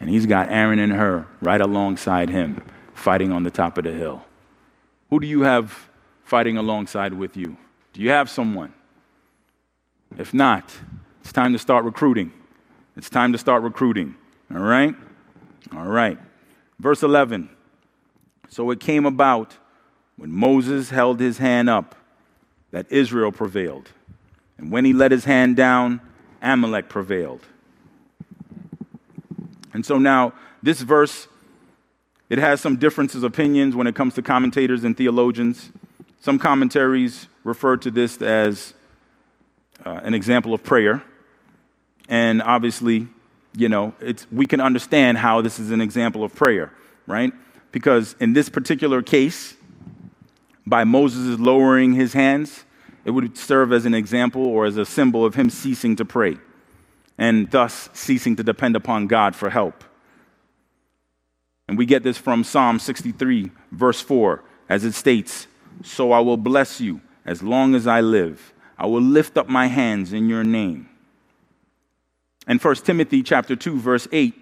[0.00, 2.62] and he's got Aaron and Hur right alongside him
[2.96, 4.24] fighting on the top of the hill?
[5.10, 5.88] Who do you have
[6.24, 7.56] fighting alongside with you?
[7.92, 8.72] Do you have someone?
[10.18, 10.72] If not,
[11.20, 12.32] it's time to start recruiting.
[12.96, 14.16] It's time to start recruiting.
[14.52, 14.94] All right?
[15.74, 16.18] All right.
[16.78, 17.50] Verse 11.
[18.48, 19.56] So it came about
[20.16, 21.94] when Moses held his hand up
[22.70, 23.90] that Israel prevailed.
[24.58, 26.00] And when he let his hand down,
[26.40, 27.42] Amalek prevailed.
[29.74, 30.32] And so now,
[30.62, 31.28] this verse
[32.28, 35.70] it has some differences of opinions when it comes to commentators and theologians.
[36.20, 38.74] Some commentaries refer to this as
[39.84, 41.02] uh, an example of prayer.
[42.08, 43.08] And obviously,
[43.54, 43.94] you know,
[44.32, 46.72] we can understand how this is an example of prayer,
[47.06, 47.32] right?
[47.72, 49.54] Because in this particular case,
[50.66, 52.64] by Moses lowering his hands,
[53.04, 56.38] it would serve as an example or as a symbol of him ceasing to pray
[57.18, 59.84] and thus ceasing to depend upon God for help.
[61.68, 65.46] And we get this from Psalm 63, verse 4, as it states
[65.82, 68.52] So I will bless you as long as I live.
[68.78, 70.88] I will lift up my hands in your name.
[72.46, 74.34] And 1 Timothy chapter 2 verse 8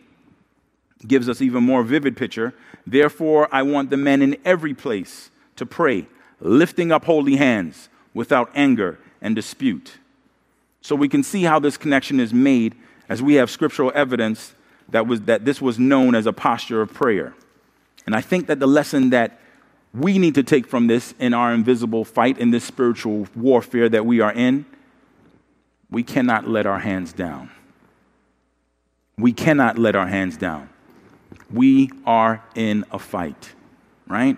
[1.07, 2.53] gives us even more vivid picture.
[2.87, 6.07] Therefore I want the men in every place to pray,
[6.41, 9.95] lifting up holy hands without anger and dispute.
[10.83, 12.75] So we can see how this connection is made
[13.09, 14.55] as we have scriptural evidence
[14.91, 17.35] that, was, that this was known as a posture of prayer.
[18.07, 19.41] And I think that the lesson that
[19.95, 24.05] we need to take from this in our invisible fight, in this spiritual warfare that
[24.05, 24.67] we are in.
[25.89, 27.51] We cannot let our hands down.
[29.17, 30.69] We cannot let our hands down.
[31.53, 33.53] We are in a fight,
[34.09, 34.37] right?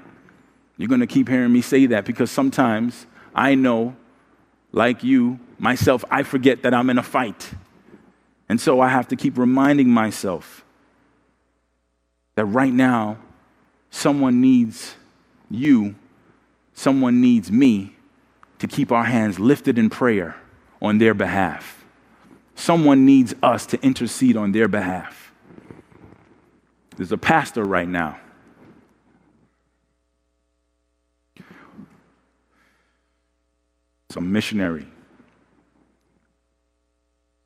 [0.77, 3.97] You're going to keep hearing me say that because sometimes I know,
[4.73, 7.51] like you, myself, I forget that I'm in a fight.
[8.49, 10.65] And so I have to keep reminding myself
[12.37, 13.19] that right now,
[13.91, 14.95] someone needs
[15.51, 15.95] you,
[16.75, 17.97] someone needs me
[18.59, 20.37] to keep our hands lifted in prayer
[20.81, 21.85] on their behalf.
[22.55, 25.33] Someone needs us to intercede on their behalf.
[26.97, 28.19] There's a pastor right now.
[34.11, 34.87] Some missionary,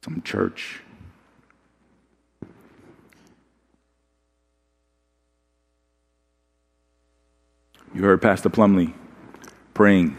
[0.04, 0.80] some church.
[7.92, 8.94] You heard Pastor Plumley
[9.74, 10.16] praying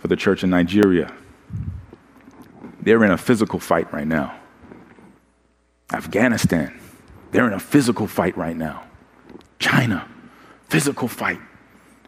[0.00, 1.12] for the church in Nigeria.
[2.80, 4.36] They're in a physical fight right now.
[5.92, 6.78] Afghanistan,
[7.30, 8.82] they're in a physical fight right now.
[9.60, 10.08] China,
[10.68, 11.40] physical fight.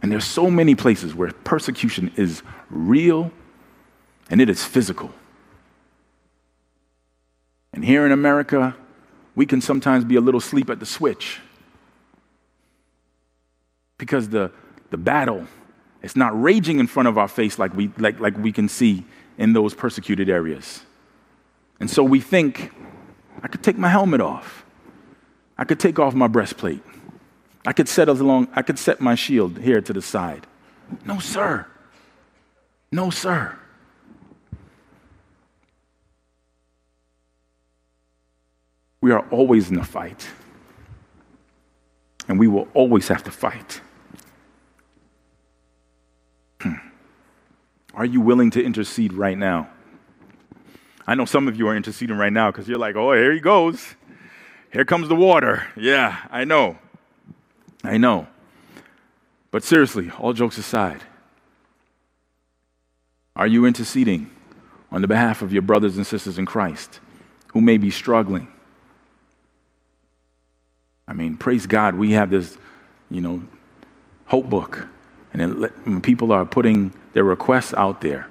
[0.03, 3.31] And there's so many places where persecution is real
[4.29, 5.13] and it is physical.
[7.73, 8.75] And here in America,
[9.37, 11.41] we can sometimes be a little sleep at the switch
[13.99, 14.51] because the,
[14.91, 15.47] the battle
[16.07, 19.05] it's not raging in front of our face like we, like, like we can see
[19.39, 20.83] in those persecuted areas.
[21.81, 22.71] And so we think,
[23.43, 24.65] I could take my helmet off.
[25.59, 26.81] I could take off my breastplate.
[27.67, 30.47] I could set along, I could set my shield here to the side.
[31.05, 31.67] No, sir.
[32.93, 33.59] No, sir.
[39.01, 40.29] We are always in a fight.
[42.29, 43.81] And we will always have to fight.
[47.97, 49.71] Are you willing to intercede right now?
[51.07, 53.41] I know some of you are interceding right now because you're like, oh, here he
[53.41, 53.95] goes.
[54.71, 55.67] Here comes the water.
[55.77, 56.77] Yeah, I know.
[57.83, 58.27] I know.
[59.51, 61.01] But seriously, all jokes aside,
[63.35, 64.31] are you interceding
[64.93, 67.01] on the behalf of your brothers and sisters in Christ
[67.55, 68.49] who may be struggling?
[71.09, 72.59] I mean, praise God, we have this,
[73.11, 73.43] you know,
[74.27, 74.89] hope book.
[75.37, 78.29] And it, people are putting their requests out there.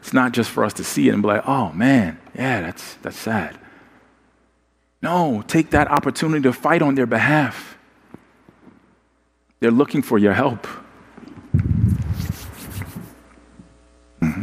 [0.00, 2.94] It's not just for us to see it and be like, oh man, yeah, that's,
[2.94, 3.58] that's sad.
[5.02, 7.78] No, take that opportunity to fight on their behalf.
[9.60, 10.66] They're looking for your help.
[14.20, 14.42] Mm-hmm.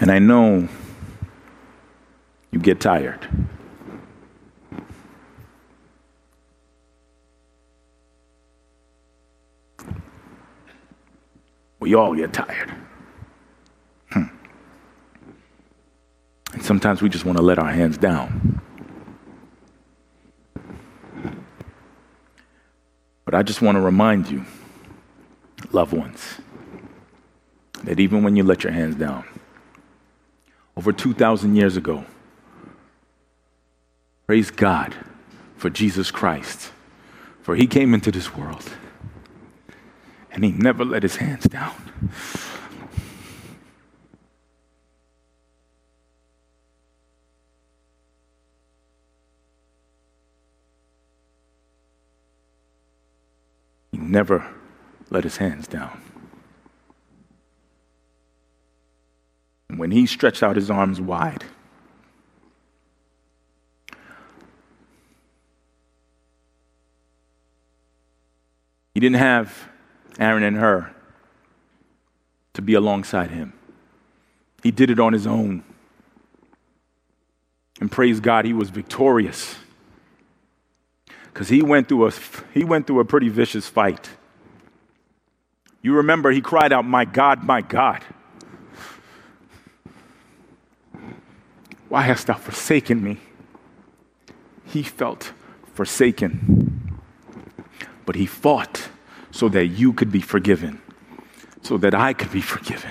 [0.00, 0.68] And I know
[2.50, 3.26] you get tired.
[11.82, 12.72] We all get tired.
[14.10, 14.26] Hmm.
[16.52, 18.60] And sometimes we just want to let our hands down.
[23.24, 24.44] But I just want to remind you,
[25.72, 26.38] loved ones,
[27.82, 29.24] that even when you let your hands down,
[30.76, 32.04] over 2,000 years ago,
[34.28, 34.94] praise God
[35.56, 36.70] for Jesus Christ,
[37.40, 38.70] for he came into this world
[40.32, 41.74] and he never let his hands down.
[53.92, 54.46] He never
[55.10, 56.00] let his hands down.
[59.68, 61.44] When he stretched out his arms wide,
[68.94, 69.71] he didn't have
[70.18, 70.94] Aaron and Hur
[72.54, 73.52] to be alongside him.
[74.62, 75.64] He did it on his own.
[77.80, 79.56] And praise God, he was victorious.
[81.32, 82.12] Because he went through a
[82.52, 84.10] he went through a pretty vicious fight.
[85.80, 88.04] You remember he cried out, My God, my God.
[91.88, 93.18] Why hast thou forsaken me?
[94.64, 95.32] He felt
[95.74, 96.98] forsaken.
[98.06, 98.81] But he fought
[99.32, 100.80] so that you could be forgiven,
[101.62, 102.90] so that I could be forgiven.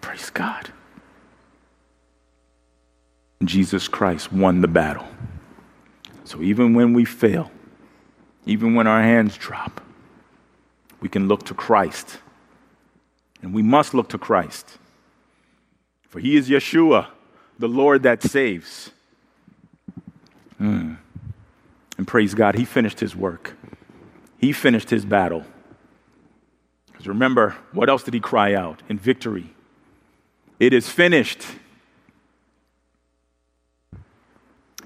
[0.00, 0.70] Praise God.
[3.44, 5.06] Jesus Christ won the battle.
[6.24, 7.50] So even when we fail,
[8.46, 9.80] even when our hands drop,
[11.00, 12.18] we can look to Christ.
[13.42, 14.78] And we must look to Christ.
[16.08, 17.08] For he is Yeshua,
[17.58, 18.90] the Lord that saves.
[20.60, 20.96] Mm.
[21.98, 23.56] And praise God, he finished his work.
[24.38, 25.44] He finished his battle.
[26.86, 29.52] Because remember, what else did he cry out in victory?
[30.58, 31.44] It is finished.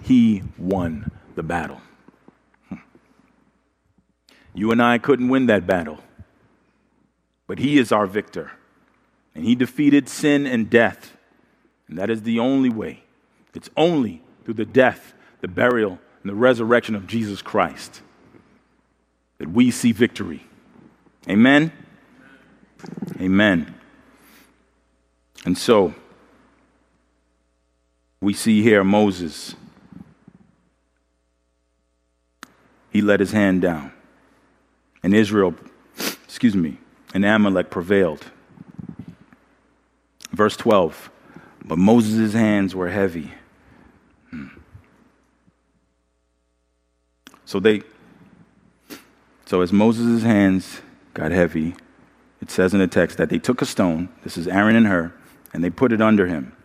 [0.02, 1.80] He won the battle.
[2.68, 2.76] Hmm.
[4.54, 6.00] You and I couldn't win that battle,
[7.46, 8.52] but He is our victor.
[9.34, 11.16] And He defeated sin and death.
[11.88, 13.04] And that is the only way.
[13.54, 18.00] It's only through the death, the burial, and the resurrection of Jesus Christ
[19.38, 20.46] that we see victory.
[21.28, 21.72] Amen?
[23.20, 23.74] Amen.
[25.44, 25.94] And so,
[28.20, 29.56] we see here Moses.
[32.90, 33.92] He let his hand down.
[35.02, 35.54] And Israel,
[35.96, 36.78] excuse me,
[37.12, 38.24] and Amalek prevailed.
[40.30, 41.10] Verse 12.
[41.64, 43.32] But Moses' hands were heavy.
[47.44, 47.82] So they
[49.52, 50.80] so as Moses' hands
[51.12, 51.74] got heavy,
[52.40, 55.12] it says in the text that they took a stone, this is Aaron and Hur,
[55.52, 56.56] and they put it under him.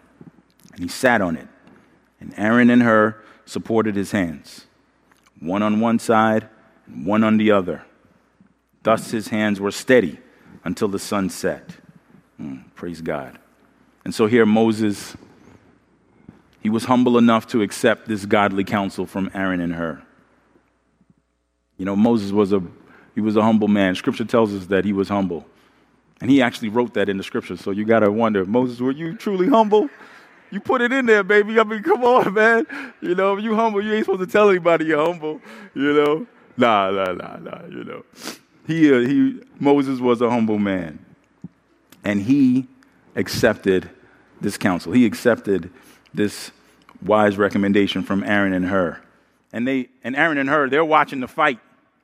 [0.72, 1.50] And he sat on it.
[2.22, 4.68] And Aaron and Hur supported his hands,
[5.42, 6.48] one on one side
[6.86, 7.84] and one on the other.
[8.84, 10.20] Thus his hands were steady
[10.64, 11.72] until the sun set.
[12.40, 13.38] Mm, praise God.
[14.06, 15.18] And so here Moses,
[16.62, 20.04] he was humble enough to accept this godly counsel from Aaron and Hur.
[21.78, 22.62] You know, Moses was a
[23.16, 23.96] he was a humble man.
[23.96, 25.46] Scripture tells us that he was humble.
[26.22, 27.58] And he actually wrote that in the scripture.
[27.58, 29.90] So you got to wonder, Moses, were you truly humble?
[30.50, 31.60] You put it in there, baby.
[31.60, 32.66] I mean, come on, man.
[33.02, 35.42] You know, if you humble, you ain't supposed to tell anybody you're humble.
[35.76, 37.66] You know, nah, nah, nah, nah.
[37.68, 38.06] You know,
[38.66, 41.04] he, uh, he, Moses was a humble man,
[42.04, 42.68] and he
[43.16, 43.90] accepted
[44.42, 44.94] this counsel.
[44.94, 45.70] He accepted
[46.14, 46.52] this
[47.04, 49.00] wise recommendation from Aaron and Hur.
[49.54, 51.60] and they, and Aaron and Hur, they're watching the fight,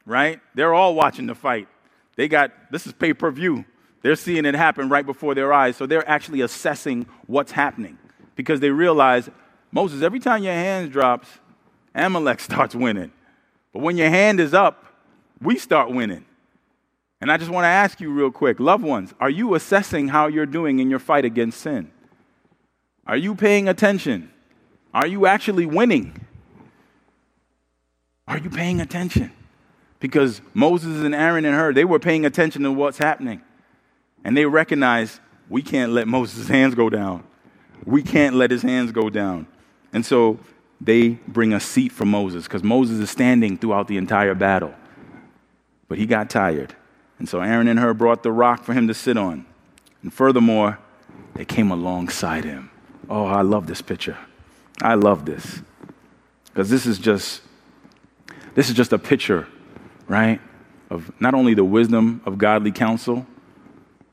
[0.06, 0.40] right?
[0.56, 1.68] They're all watching the fight.
[2.16, 3.66] They got this is pay per view.
[4.02, 5.78] They're seeing it happen right before their eyes.
[5.78, 7.98] So they're actually assessing what's happening
[8.36, 9.30] because they realize,
[9.72, 11.28] Moses, every time your hand drops,
[11.96, 13.12] Amalek starts winning.
[13.72, 14.86] But when your hand is up,
[15.42, 16.26] we start winning.
[17.22, 20.28] And I just want to ask you real quick, loved ones, are you assessing how
[20.28, 21.90] you're doing in your fight against sin?
[23.08, 24.32] Are you paying attention?
[24.94, 26.26] Are you actually winning?
[28.28, 29.32] Are you paying attention?
[30.04, 33.42] Because Moses and Aaron and Hur, they were paying attention to what's happening.
[34.26, 37.24] And they recognize we can't let Moses' hands go down.
[37.86, 39.48] We can't let his hands go down.
[39.94, 40.40] And so
[40.82, 44.74] they bring a seat for Moses because Moses is standing throughout the entire battle.
[45.88, 46.76] But he got tired.
[47.18, 49.46] And so Aaron and Hur brought the rock for him to sit on.
[50.02, 50.80] And furthermore,
[51.36, 52.72] they came alongside him.
[53.10, 54.18] Oh, I love this picture.
[54.82, 55.62] I love this.
[56.48, 57.42] Because this is just
[58.54, 59.48] this is just a picture,
[60.14, 60.40] right?
[60.92, 63.26] Of not only the wisdom of godly counsel,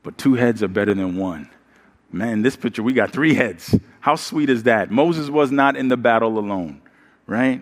[0.01, 1.47] but two heads are better than one.
[2.11, 3.75] Man, this picture, we got three heads.
[3.99, 4.89] How sweet is that?
[4.89, 6.81] Moses was not in the battle alone,
[7.27, 7.61] right?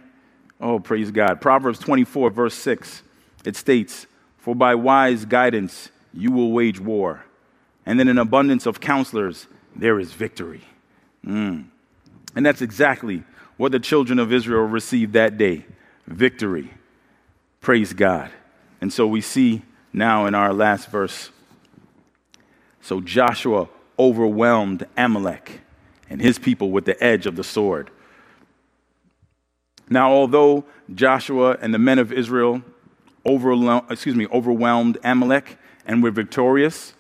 [0.62, 1.42] Oh, praise God.
[1.42, 3.04] Proverbs 24, verse 6,
[3.44, 7.26] it states, For by wise guidance you will wage war,
[7.86, 10.62] and in an abundance of counselors there is victory.
[11.26, 11.66] Mm.
[12.38, 13.24] And that's exactly
[13.58, 15.66] what the children of Israel received that day
[16.08, 16.72] victory.
[17.62, 18.32] Praise God.
[18.82, 21.32] And so we see now in our last verse
[22.82, 25.62] so Joshua overwhelmed Amalek
[26.10, 27.92] and his people with the edge of the sword.
[29.90, 32.64] Now, although Joshua and the men of Israel
[33.90, 36.94] excuse me, overwhelmed Amalek and were victorious,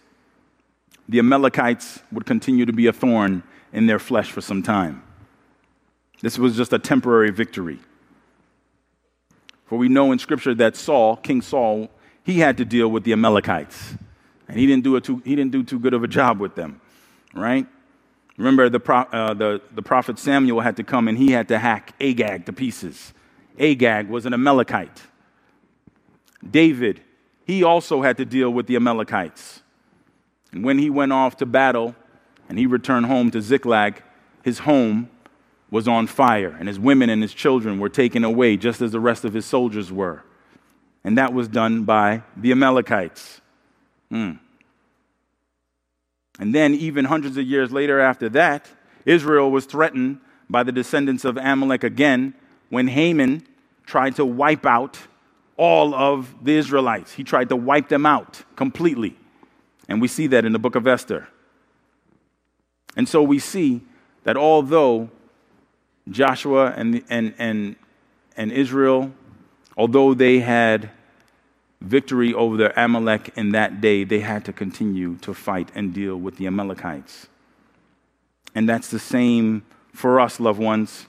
[1.08, 3.42] the Amalekites would continue to be a thorn
[3.74, 5.02] in their flesh for some time.
[6.22, 7.80] This was just a temporary victory.
[9.70, 11.90] For we know in Scripture that Saul, King Saul,
[12.24, 13.94] he had to deal with the Amalekites.
[14.48, 16.56] And he didn't do, a too, he didn't do too good of a job with
[16.56, 16.82] them,
[17.36, 17.68] right?
[18.36, 21.94] Remember, the, uh, the, the prophet Samuel had to come and he had to hack
[22.02, 23.14] Agag to pieces.
[23.60, 25.04] Agag was an Amalekite.
[26.50, 27.02] David,
[27.46, 29.62] he also had to deal with the Amalekites.
[30.52, 31.96] And when he went off to battle
[32.48, 34.02] and he returned home to Ziklag,
[34.42, 35.12] his home
[35.72, 39.00] was on fire, and his women and his children were taken away, just as the
[39.00, 40.24] rest of his soldiers were.
[41.04, 43.42] And that was done by the Amalekites.
[44.12, 44.40] Mm.
[46.40, 48.70] And then, even hundreds of years later after that,
[49.06, 52.34] Israel was threatened by the descendants of Amalek again
[52.70, 53.46] when Haman
[53.86, 54.98] tried to wipe out
[55.58, 57.14] all of the Israelites.
[57.14, 59.18] He tried to wipe them out completely.
[59.88, 61.28] And we see that in the book of Esther.
[62.96, 63.82] And so we see
[64.24, 65.10] that although
[66.10, 67.76] Joshua and, and, and
[68.40, 69.12] and Israel,
[69.76, 70.92] although they had
[71.82, 76.16] victory over the Amalek in that day, they had to continue to fight and deal
[76.16, 77.28] with the Amalekites.
[78.56, 81.08] And that's the same for us, loved ones.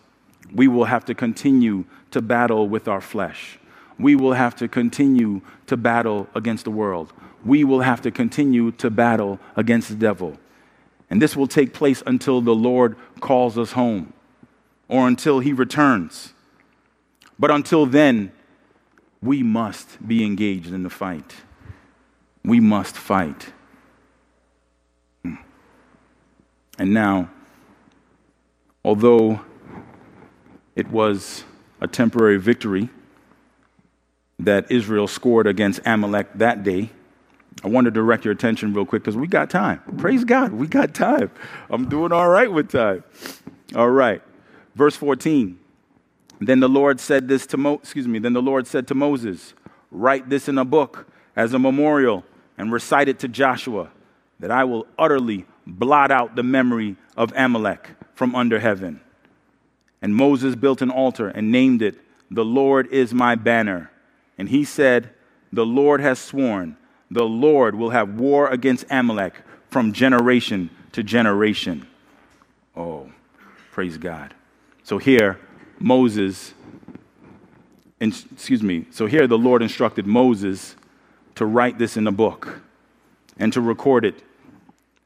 [0.53, 3.61] We will have to continue to battle with our flesh.
[3.97, 7.13] We will have to continue to battle against the world.
[7.45, 10.37] We will have to continue to battle against the devil.
[11.11, 14.13] And this will take place until the Lord calls us home
[14.91, 16.35] or until he returns.
[17.39, 18.33] But until then,
[19.23, 21.37] we must be engaged in the fight.
[22.45, 23.53] We must fight.
[25.23, 25.37] Hmm.
[26.77, 27.31] And now,
[28.85, 29.41] although
[30.75, 31.45] it was
[31.81, 32.89] a temporary victory
[34.41, 36.91] that Israel scored against Amalek that day,
[37.63, 39.83] I want to direct your attention real quick because we got time.
[39.99, 41.31] Praise God, we got time.
[41.71, 43.05] I'm doing all right with time.
[43.77, 44.23] All right.
[44.75, 45.59] Verse 14.
[46.41, 49.53] Then the Lord said this to Mo- excuse me, then the Lord said to Moses,
[49.91, 51.07] "Write this in a book
[51.37, 52.25] as a memorial
[52.57, 53.91] and recite it to Joshua,
[54.39, 59.01] that I will utterly blot out the memory of Amalek from under heaven."
[60.01, 62.01] And Moses built an altar and named it,
[62.31, 63.91] "The Lord is my banner."
[64.39, 65.11] And he said,
[65.53, 66.77] "The Lord has sworn,
[67.11, 71.87] the Lord will have war against Amalek from generation to generation."
[72.75, 73.11] Oh,
[73.73, 74.35] praise God.
[74.91, 75.39] So here
[75.79, 76.53] Moses,
[78.01, 80.75] excuse me, so here the Lord instructed Moses
[81.37, 82.61] to write this in a book
[83.39, 84.21] and to record it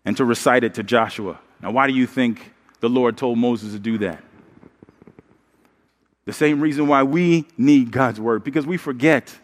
[0.07, 1.39] and to recite it to Joshua.
[1.61, 4.25] Now, why do you think the Lord told Moses to do that?
[6.25, 9.37] The same reason why we need God's word, because we forget.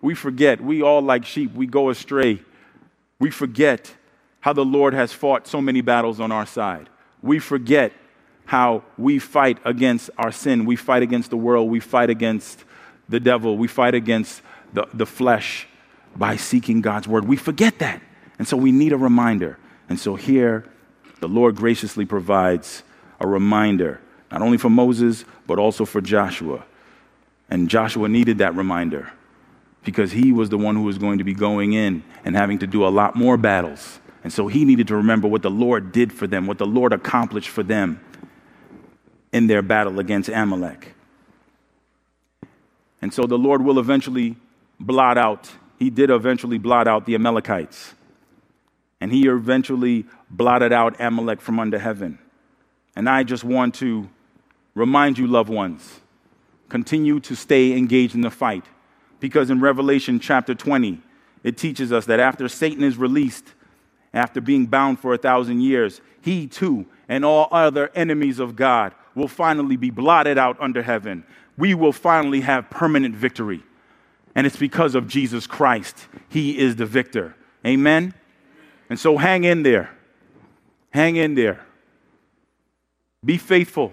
[0.00, 0.60] We forget.
[0.60, 2.42] We all, like sheep, we go astray.
[3.20, 3.94] We forget
[4.40, 6.88] how the Lord has fought so many battles on our side.
[7.22, 7.92] We forget
[8.46, 10.66] how we fight against our sin.
[10.66, 11.70] We fight against the world.
[11.70, 12.64] We fight against
[13.08, 13.56] the devil.
[13.56, 14.42] We fight against
[14.72, 15.66] the, the flesh
[16.16, 17.26] by seeking God's word.
[17.26, 18.02] We forget that.
[18.38, 19.58] And so we need a reminder.
[19.88, 20.64] And so here,
[21.20, 22.82] the Lord graciously provides
[23.20, 26.64] a reminder, not only for Moses, but also for Joshua.
[27.48, 29.12] And Joshua needed that reminder
[29.84, 32.66] because he was the one who was going to be going in and having to
[32.66, 34.00] do a lot more battles.
[34.22, 36.92] And so he needed to remember what the Lord did for them, what the Lord
[36.92, 38.00] accomplished for them
[39.34, 40.94] in their battle against Amalek.
[43.02, 44.36] And so the Lord will eventually
[44.78, 47.94] blot out, he did eventually blot out the Amalekites.
[49.00, 52.20] And he eventually blotted out Amalek from under heaven.
[52.94, 54.08] And I just want to
[54.76, 56.00] remind you, loved ones,
[56.68, 58.64] continue to stay engaged in the fight.
[59.18, 61.02] Because in Revelation chapter 20,
[61.42, 63.52] it teaches us that after Satan is released,
[64.12, 68.94] after being bound for a thousand years, he too and all other enemies of God
[69.14, 71.24] will finally be blotted out under heaven.
[71.56, 73.62] We will finally have permanent victory.
[74.34, 76.08] And it's because of Jesus Christ.
[76.28, 77.36] He is the victor.
[77.64, 78.14] Amen?
[78.90, 79.90] And so hang in there.
[80.90, 81.64] Hang in there.
[83.24, 83.92] Be faithful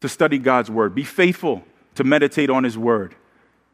[0.00, 0.94] to study God's word.
[0.94, 1.64] Be faithful
[1.94, 3.14] to meditate on his word.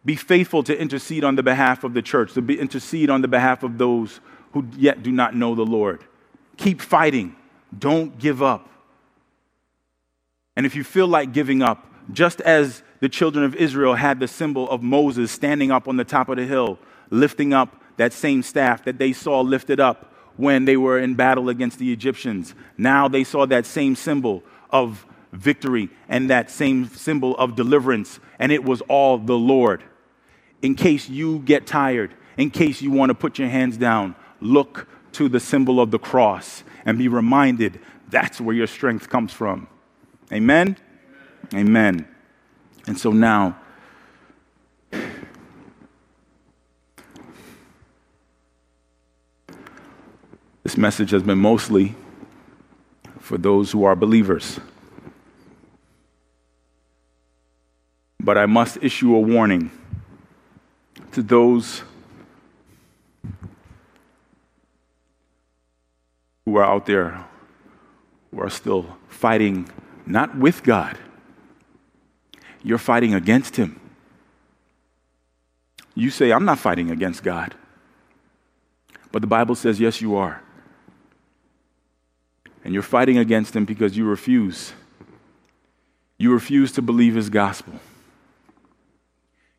[0.04, 3.28] Be faithful to intercede on the behalf of the church, to be, intercede on the
[3.28, 4.20] behalf of those
[4.52, 6.04] who yet do not know the Lord.
[6.56, 7.36] Keep fighting.
[7.76, 8.68] Don't give up.
[10.58, 14.26] And if you feel like giving up, just as the children of Israel had the
[14.26, 16.80] symbol of Moses standing up on the top of the hill,
[17.10, 21.48] lifting up that same staff that they saw lifted up when they were in battle
[21.48, 27.36] against the Egyptians, now they saw that same symbol of victory and that same symbol
[27.36, 29.84] of deliverance, and it was all the Lord.
[30.60, 34.88] In case you get tired, in case you want to put your hands down, look
[35.12, 37.78] to the symbol of the cross and be reminded
[38.08, 39.68] that's where your strength comes from.
[40.32, 40.76] Amen?
[41.54, 42.06] Amen.
[42.86, 43.58] And so now,
[50.62, 51.94] this message has been mostly
[53.20, 54.60] for those who are believers.
[58.20, 59.70] But I must issue a warning
[61.12, 61.82] to those
[66.44, 67.24] who are out there
[68.30, 69.70] who are still fighting
[70.08, 70.98] not with God.
[72.62, 73.78] You're fighting against Him.
[75.94, 77.54] You say, I'm not fighting against God.
[79.12, 80.42] But the Bible says, yes, you are.
[82.64, 84.72] And you're fighting against Him because you refuse.
[86.18, 87.74] You refuse to believe His gospel.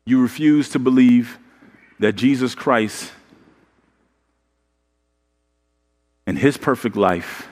[0.04, 1.38] You refuse to believe
[1.98, 3.12] that Jesus Christ
[6.26, 7.48] and His perfect life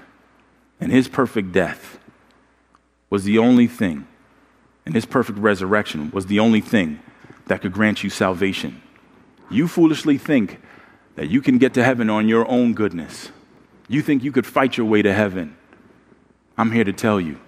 [0.80, 1.98] and His perfect death
[3.10, 4.06] was the only thing
[4.88, 6.98] and his perfect resurrection was the only thing
[7.46, 8.80] that could grant you salvation.
[9.50, 10.62] You foolishly think
[11.14, 13.30] that you can get to heaven on your own goodness.
[13.86, 15.54] You think you could fight your way to heaven.
[16.56, 17.38] I'm here to tell you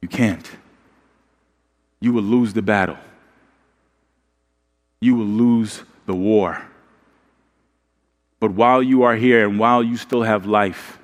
[0.00, 0.50] you can't.
[2.00, 2.96] You will lose the battle,
[4.98, 6.62] you will lose the war.
[8.40, 10.98] But while you are here and while you still have life,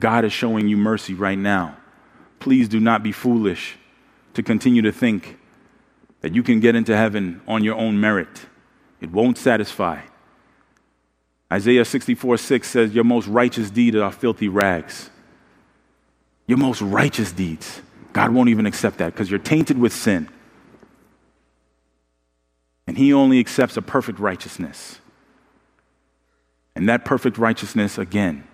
[0.00, 1.76] God is showing you mercy right now.
[2.42, 3.76] Please do not be foolish
[4.34, 5.38] to continue to think
[6.22, 8.46] that you can get into heaven on your own merit.
[9.00, 10.00] It won't satisfy.
[11.52, 15.08] Isaiah 64 6 says, Your most righteous deeds are filthy rags.
[16.48, 17.80] Your most righteous deeds.
[18.12, 20.28] God won't even accept that because you're tainted with sin.
[22.88, 24.98] And He only accepts a perfect righteousness.
[26.74, 28.48] And that perfect righteousness, again,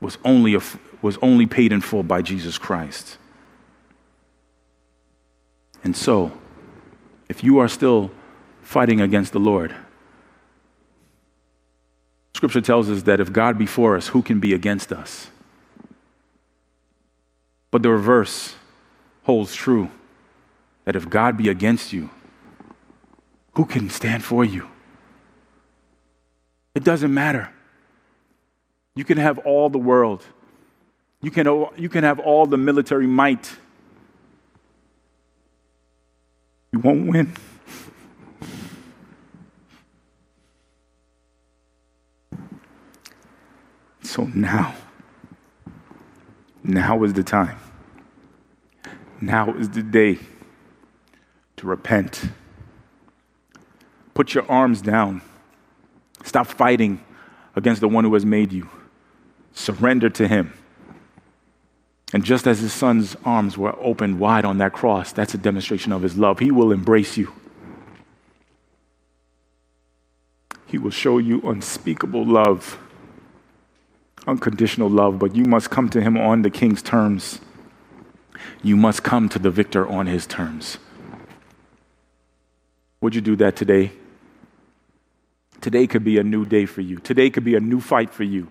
[0.00, 0.60] was only, a,
[1.02, 3.18] was only paid in full by Jesus Christ.
[5.82, 6.32] And so,
[7.28, 8.10] if you are still
[8.62, 9.74] fighting against the Lord,
[12.34, 15.30] Scripture tells us that if God be for us, who can be against us?
[17.70, 18.54] But the reverse
[19.22, 19.90] holds true
[20.84, 22.10] that if God be against you,
[23.54, 24.68] who can stand for you?
[26.74, 27.50] It doesn't matter.
[28.96, 30.24] You can have all the world,
[31.22, 33.56] you can, you can have all the military might.
[36.72, 37.32] You won't win.
[44.02, 44.74] So now,
[46.64, 47.58] now is the time.
[49.20, 50.18] Now is the day
[51.56, 52.30] to repent.
[54.14, 55.22] Put your arms down.
[56.24, 57.04] Stop fighting
[57.54, 58.68] against the one who has made you.
[59.56, 60.52] Surrender to him.
[62.12, 65.90] And just as his son's arms were opened wide on that cross, that's a demonstration
[65.90, 66.38] of his love.
[66.38, 67.32] He will embrace you.
[70.66, 72.78] He will show you unspeakable love
[74.26, 77.40] unconditional love, but you must come to him on the king's terms.
[78.62, 80.78] You must come to the victor on his terms.
[83.00, 83.92] Would you do that today?
[85.60, 86.98] Today could be a new day for you.
[86.98, 88.48] Today could be a new fight for you.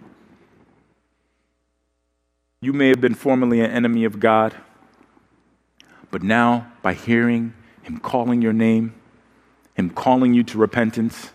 [2.61, 4.55] You may have been formerly an enemy of God,
[6.11, 7.53] but now, by hearing
[7.83, 8.93] Him calling your name,
[9.75, 11.31] Him calling you to repentance,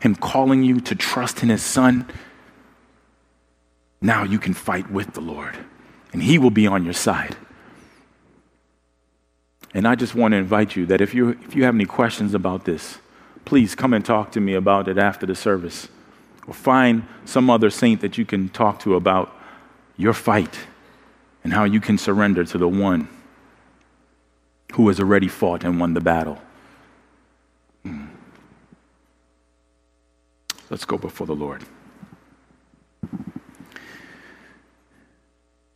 [0.00, 2.06] Him calling you to trust in His Son,
[4.00, 5.58] now you can fight with the Lord,
[6.12, 7.36] and He will be on your side.
[9.74, 12.34] And I just want to invite you that if you, if you have any questions
[12.34, 12.98] about this,
[13.44, 15.88] please come and talk to me about it after the service.
[16.46, 19.34] Or find some other saint that you can talk to about
[20.02, 20.58] your fight
[21.44, 23.08] and how you can surrender to the one
[24.72, 26.40] who has already fought and won the battle.
[27.84, 28.06] Hmm.
[30.70, 31.62] Let's go before the Lord.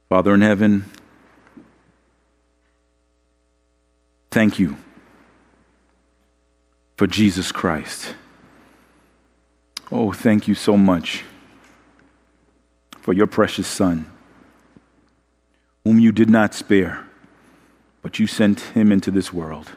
[0.09, 0.87] Father in heaven,
[4.31, 4.77] thank you
[6.97, 8.15] for Jesus Christ.
[9.93, 11.25] Oh, thank you so much
[13.01, 14.07] for your precious Son,
[15.87, 17.07] whom you did not spare,
[18.03, 19.71] but you sent him into this world.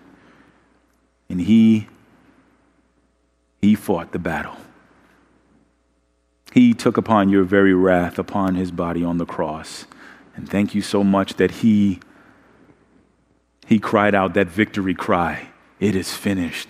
[1.29, 1.87] And he,
[3.61, 4.57] he fought the battle.
[6.51, 9.85] He took upon your very wrath upon his body on the cross
[10.35, 11.99] and thank you so much that he,
[13.67, 15.49] he cried out that victory cry
[15.79, 16.69] It is finished.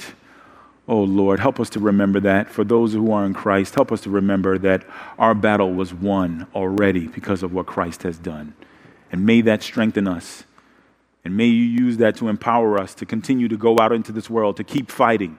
[0.85, 2.49] Oh Lord, help us to remember that.
[2.49, 4.83] For those who are in Christ, help us to remember that
[5.17, 8.53] our battle was won already because of what Christ has done.
[9.11, 10.43] And may that strengthen us.
[11.25, 14.29] And may you use that to empower us to continue to go out into this
[14.29, 15.37] world, to keep fighting,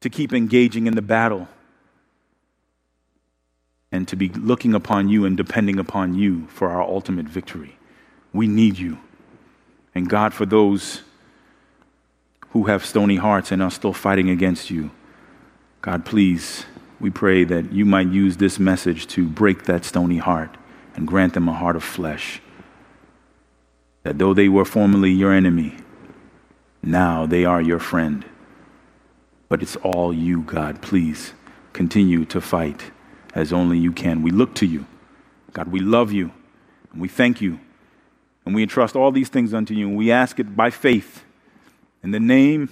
[0.00, 1.48] to keep engaging in the battle
[3.92, 7.76] and to be looking upon you and depending upon you for our ultimate victory.
[8.32, 8.98] We need you.
[9.94, 11.02] And God, for those
[12.50, 14.90] who have stony hearts and are still fighting against you,
[15.80, 16.64] God, please,
[16.98, 20.56] we pray that you might use this message to break that stony heart
[20.94, 22.40] and grant them a heart of flesh.
[24.02, 25.76] That though they were formerly your enemy,
[26.82, 28.24] now they are your friend.
[29.48, 30.82] But it's all you, God.
[30.82, 31.32] Please
[31.72, 32.90] continue to fight
[33.34, 34.22] as only you can.
[34.22, 34.86] We look to you.
[35.52, 36.32] God, we love you
[36.92, 37.60] and we thank you.
[38.46, 39.88] And we entrust all these things unto you.
[39.88, 41.24] And we ask it by faith
[42.02, 42.68] in the name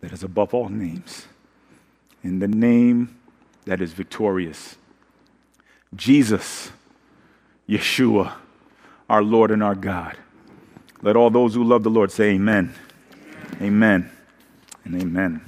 [0.00, 1.26] that is above all names,
[2.22, 3.16] in the name
[3.66, 4.76] that is victorious.
[5.94, 6.70] Jesus,
[7.68, 8.32] Yeshua,
[9.08, 10.16] our Lord and our God,
[11.02, 12.74] Let all those who love the Lord say amen.
[13.60, 14.10] Amen,
[14.84, 15.42] and amen.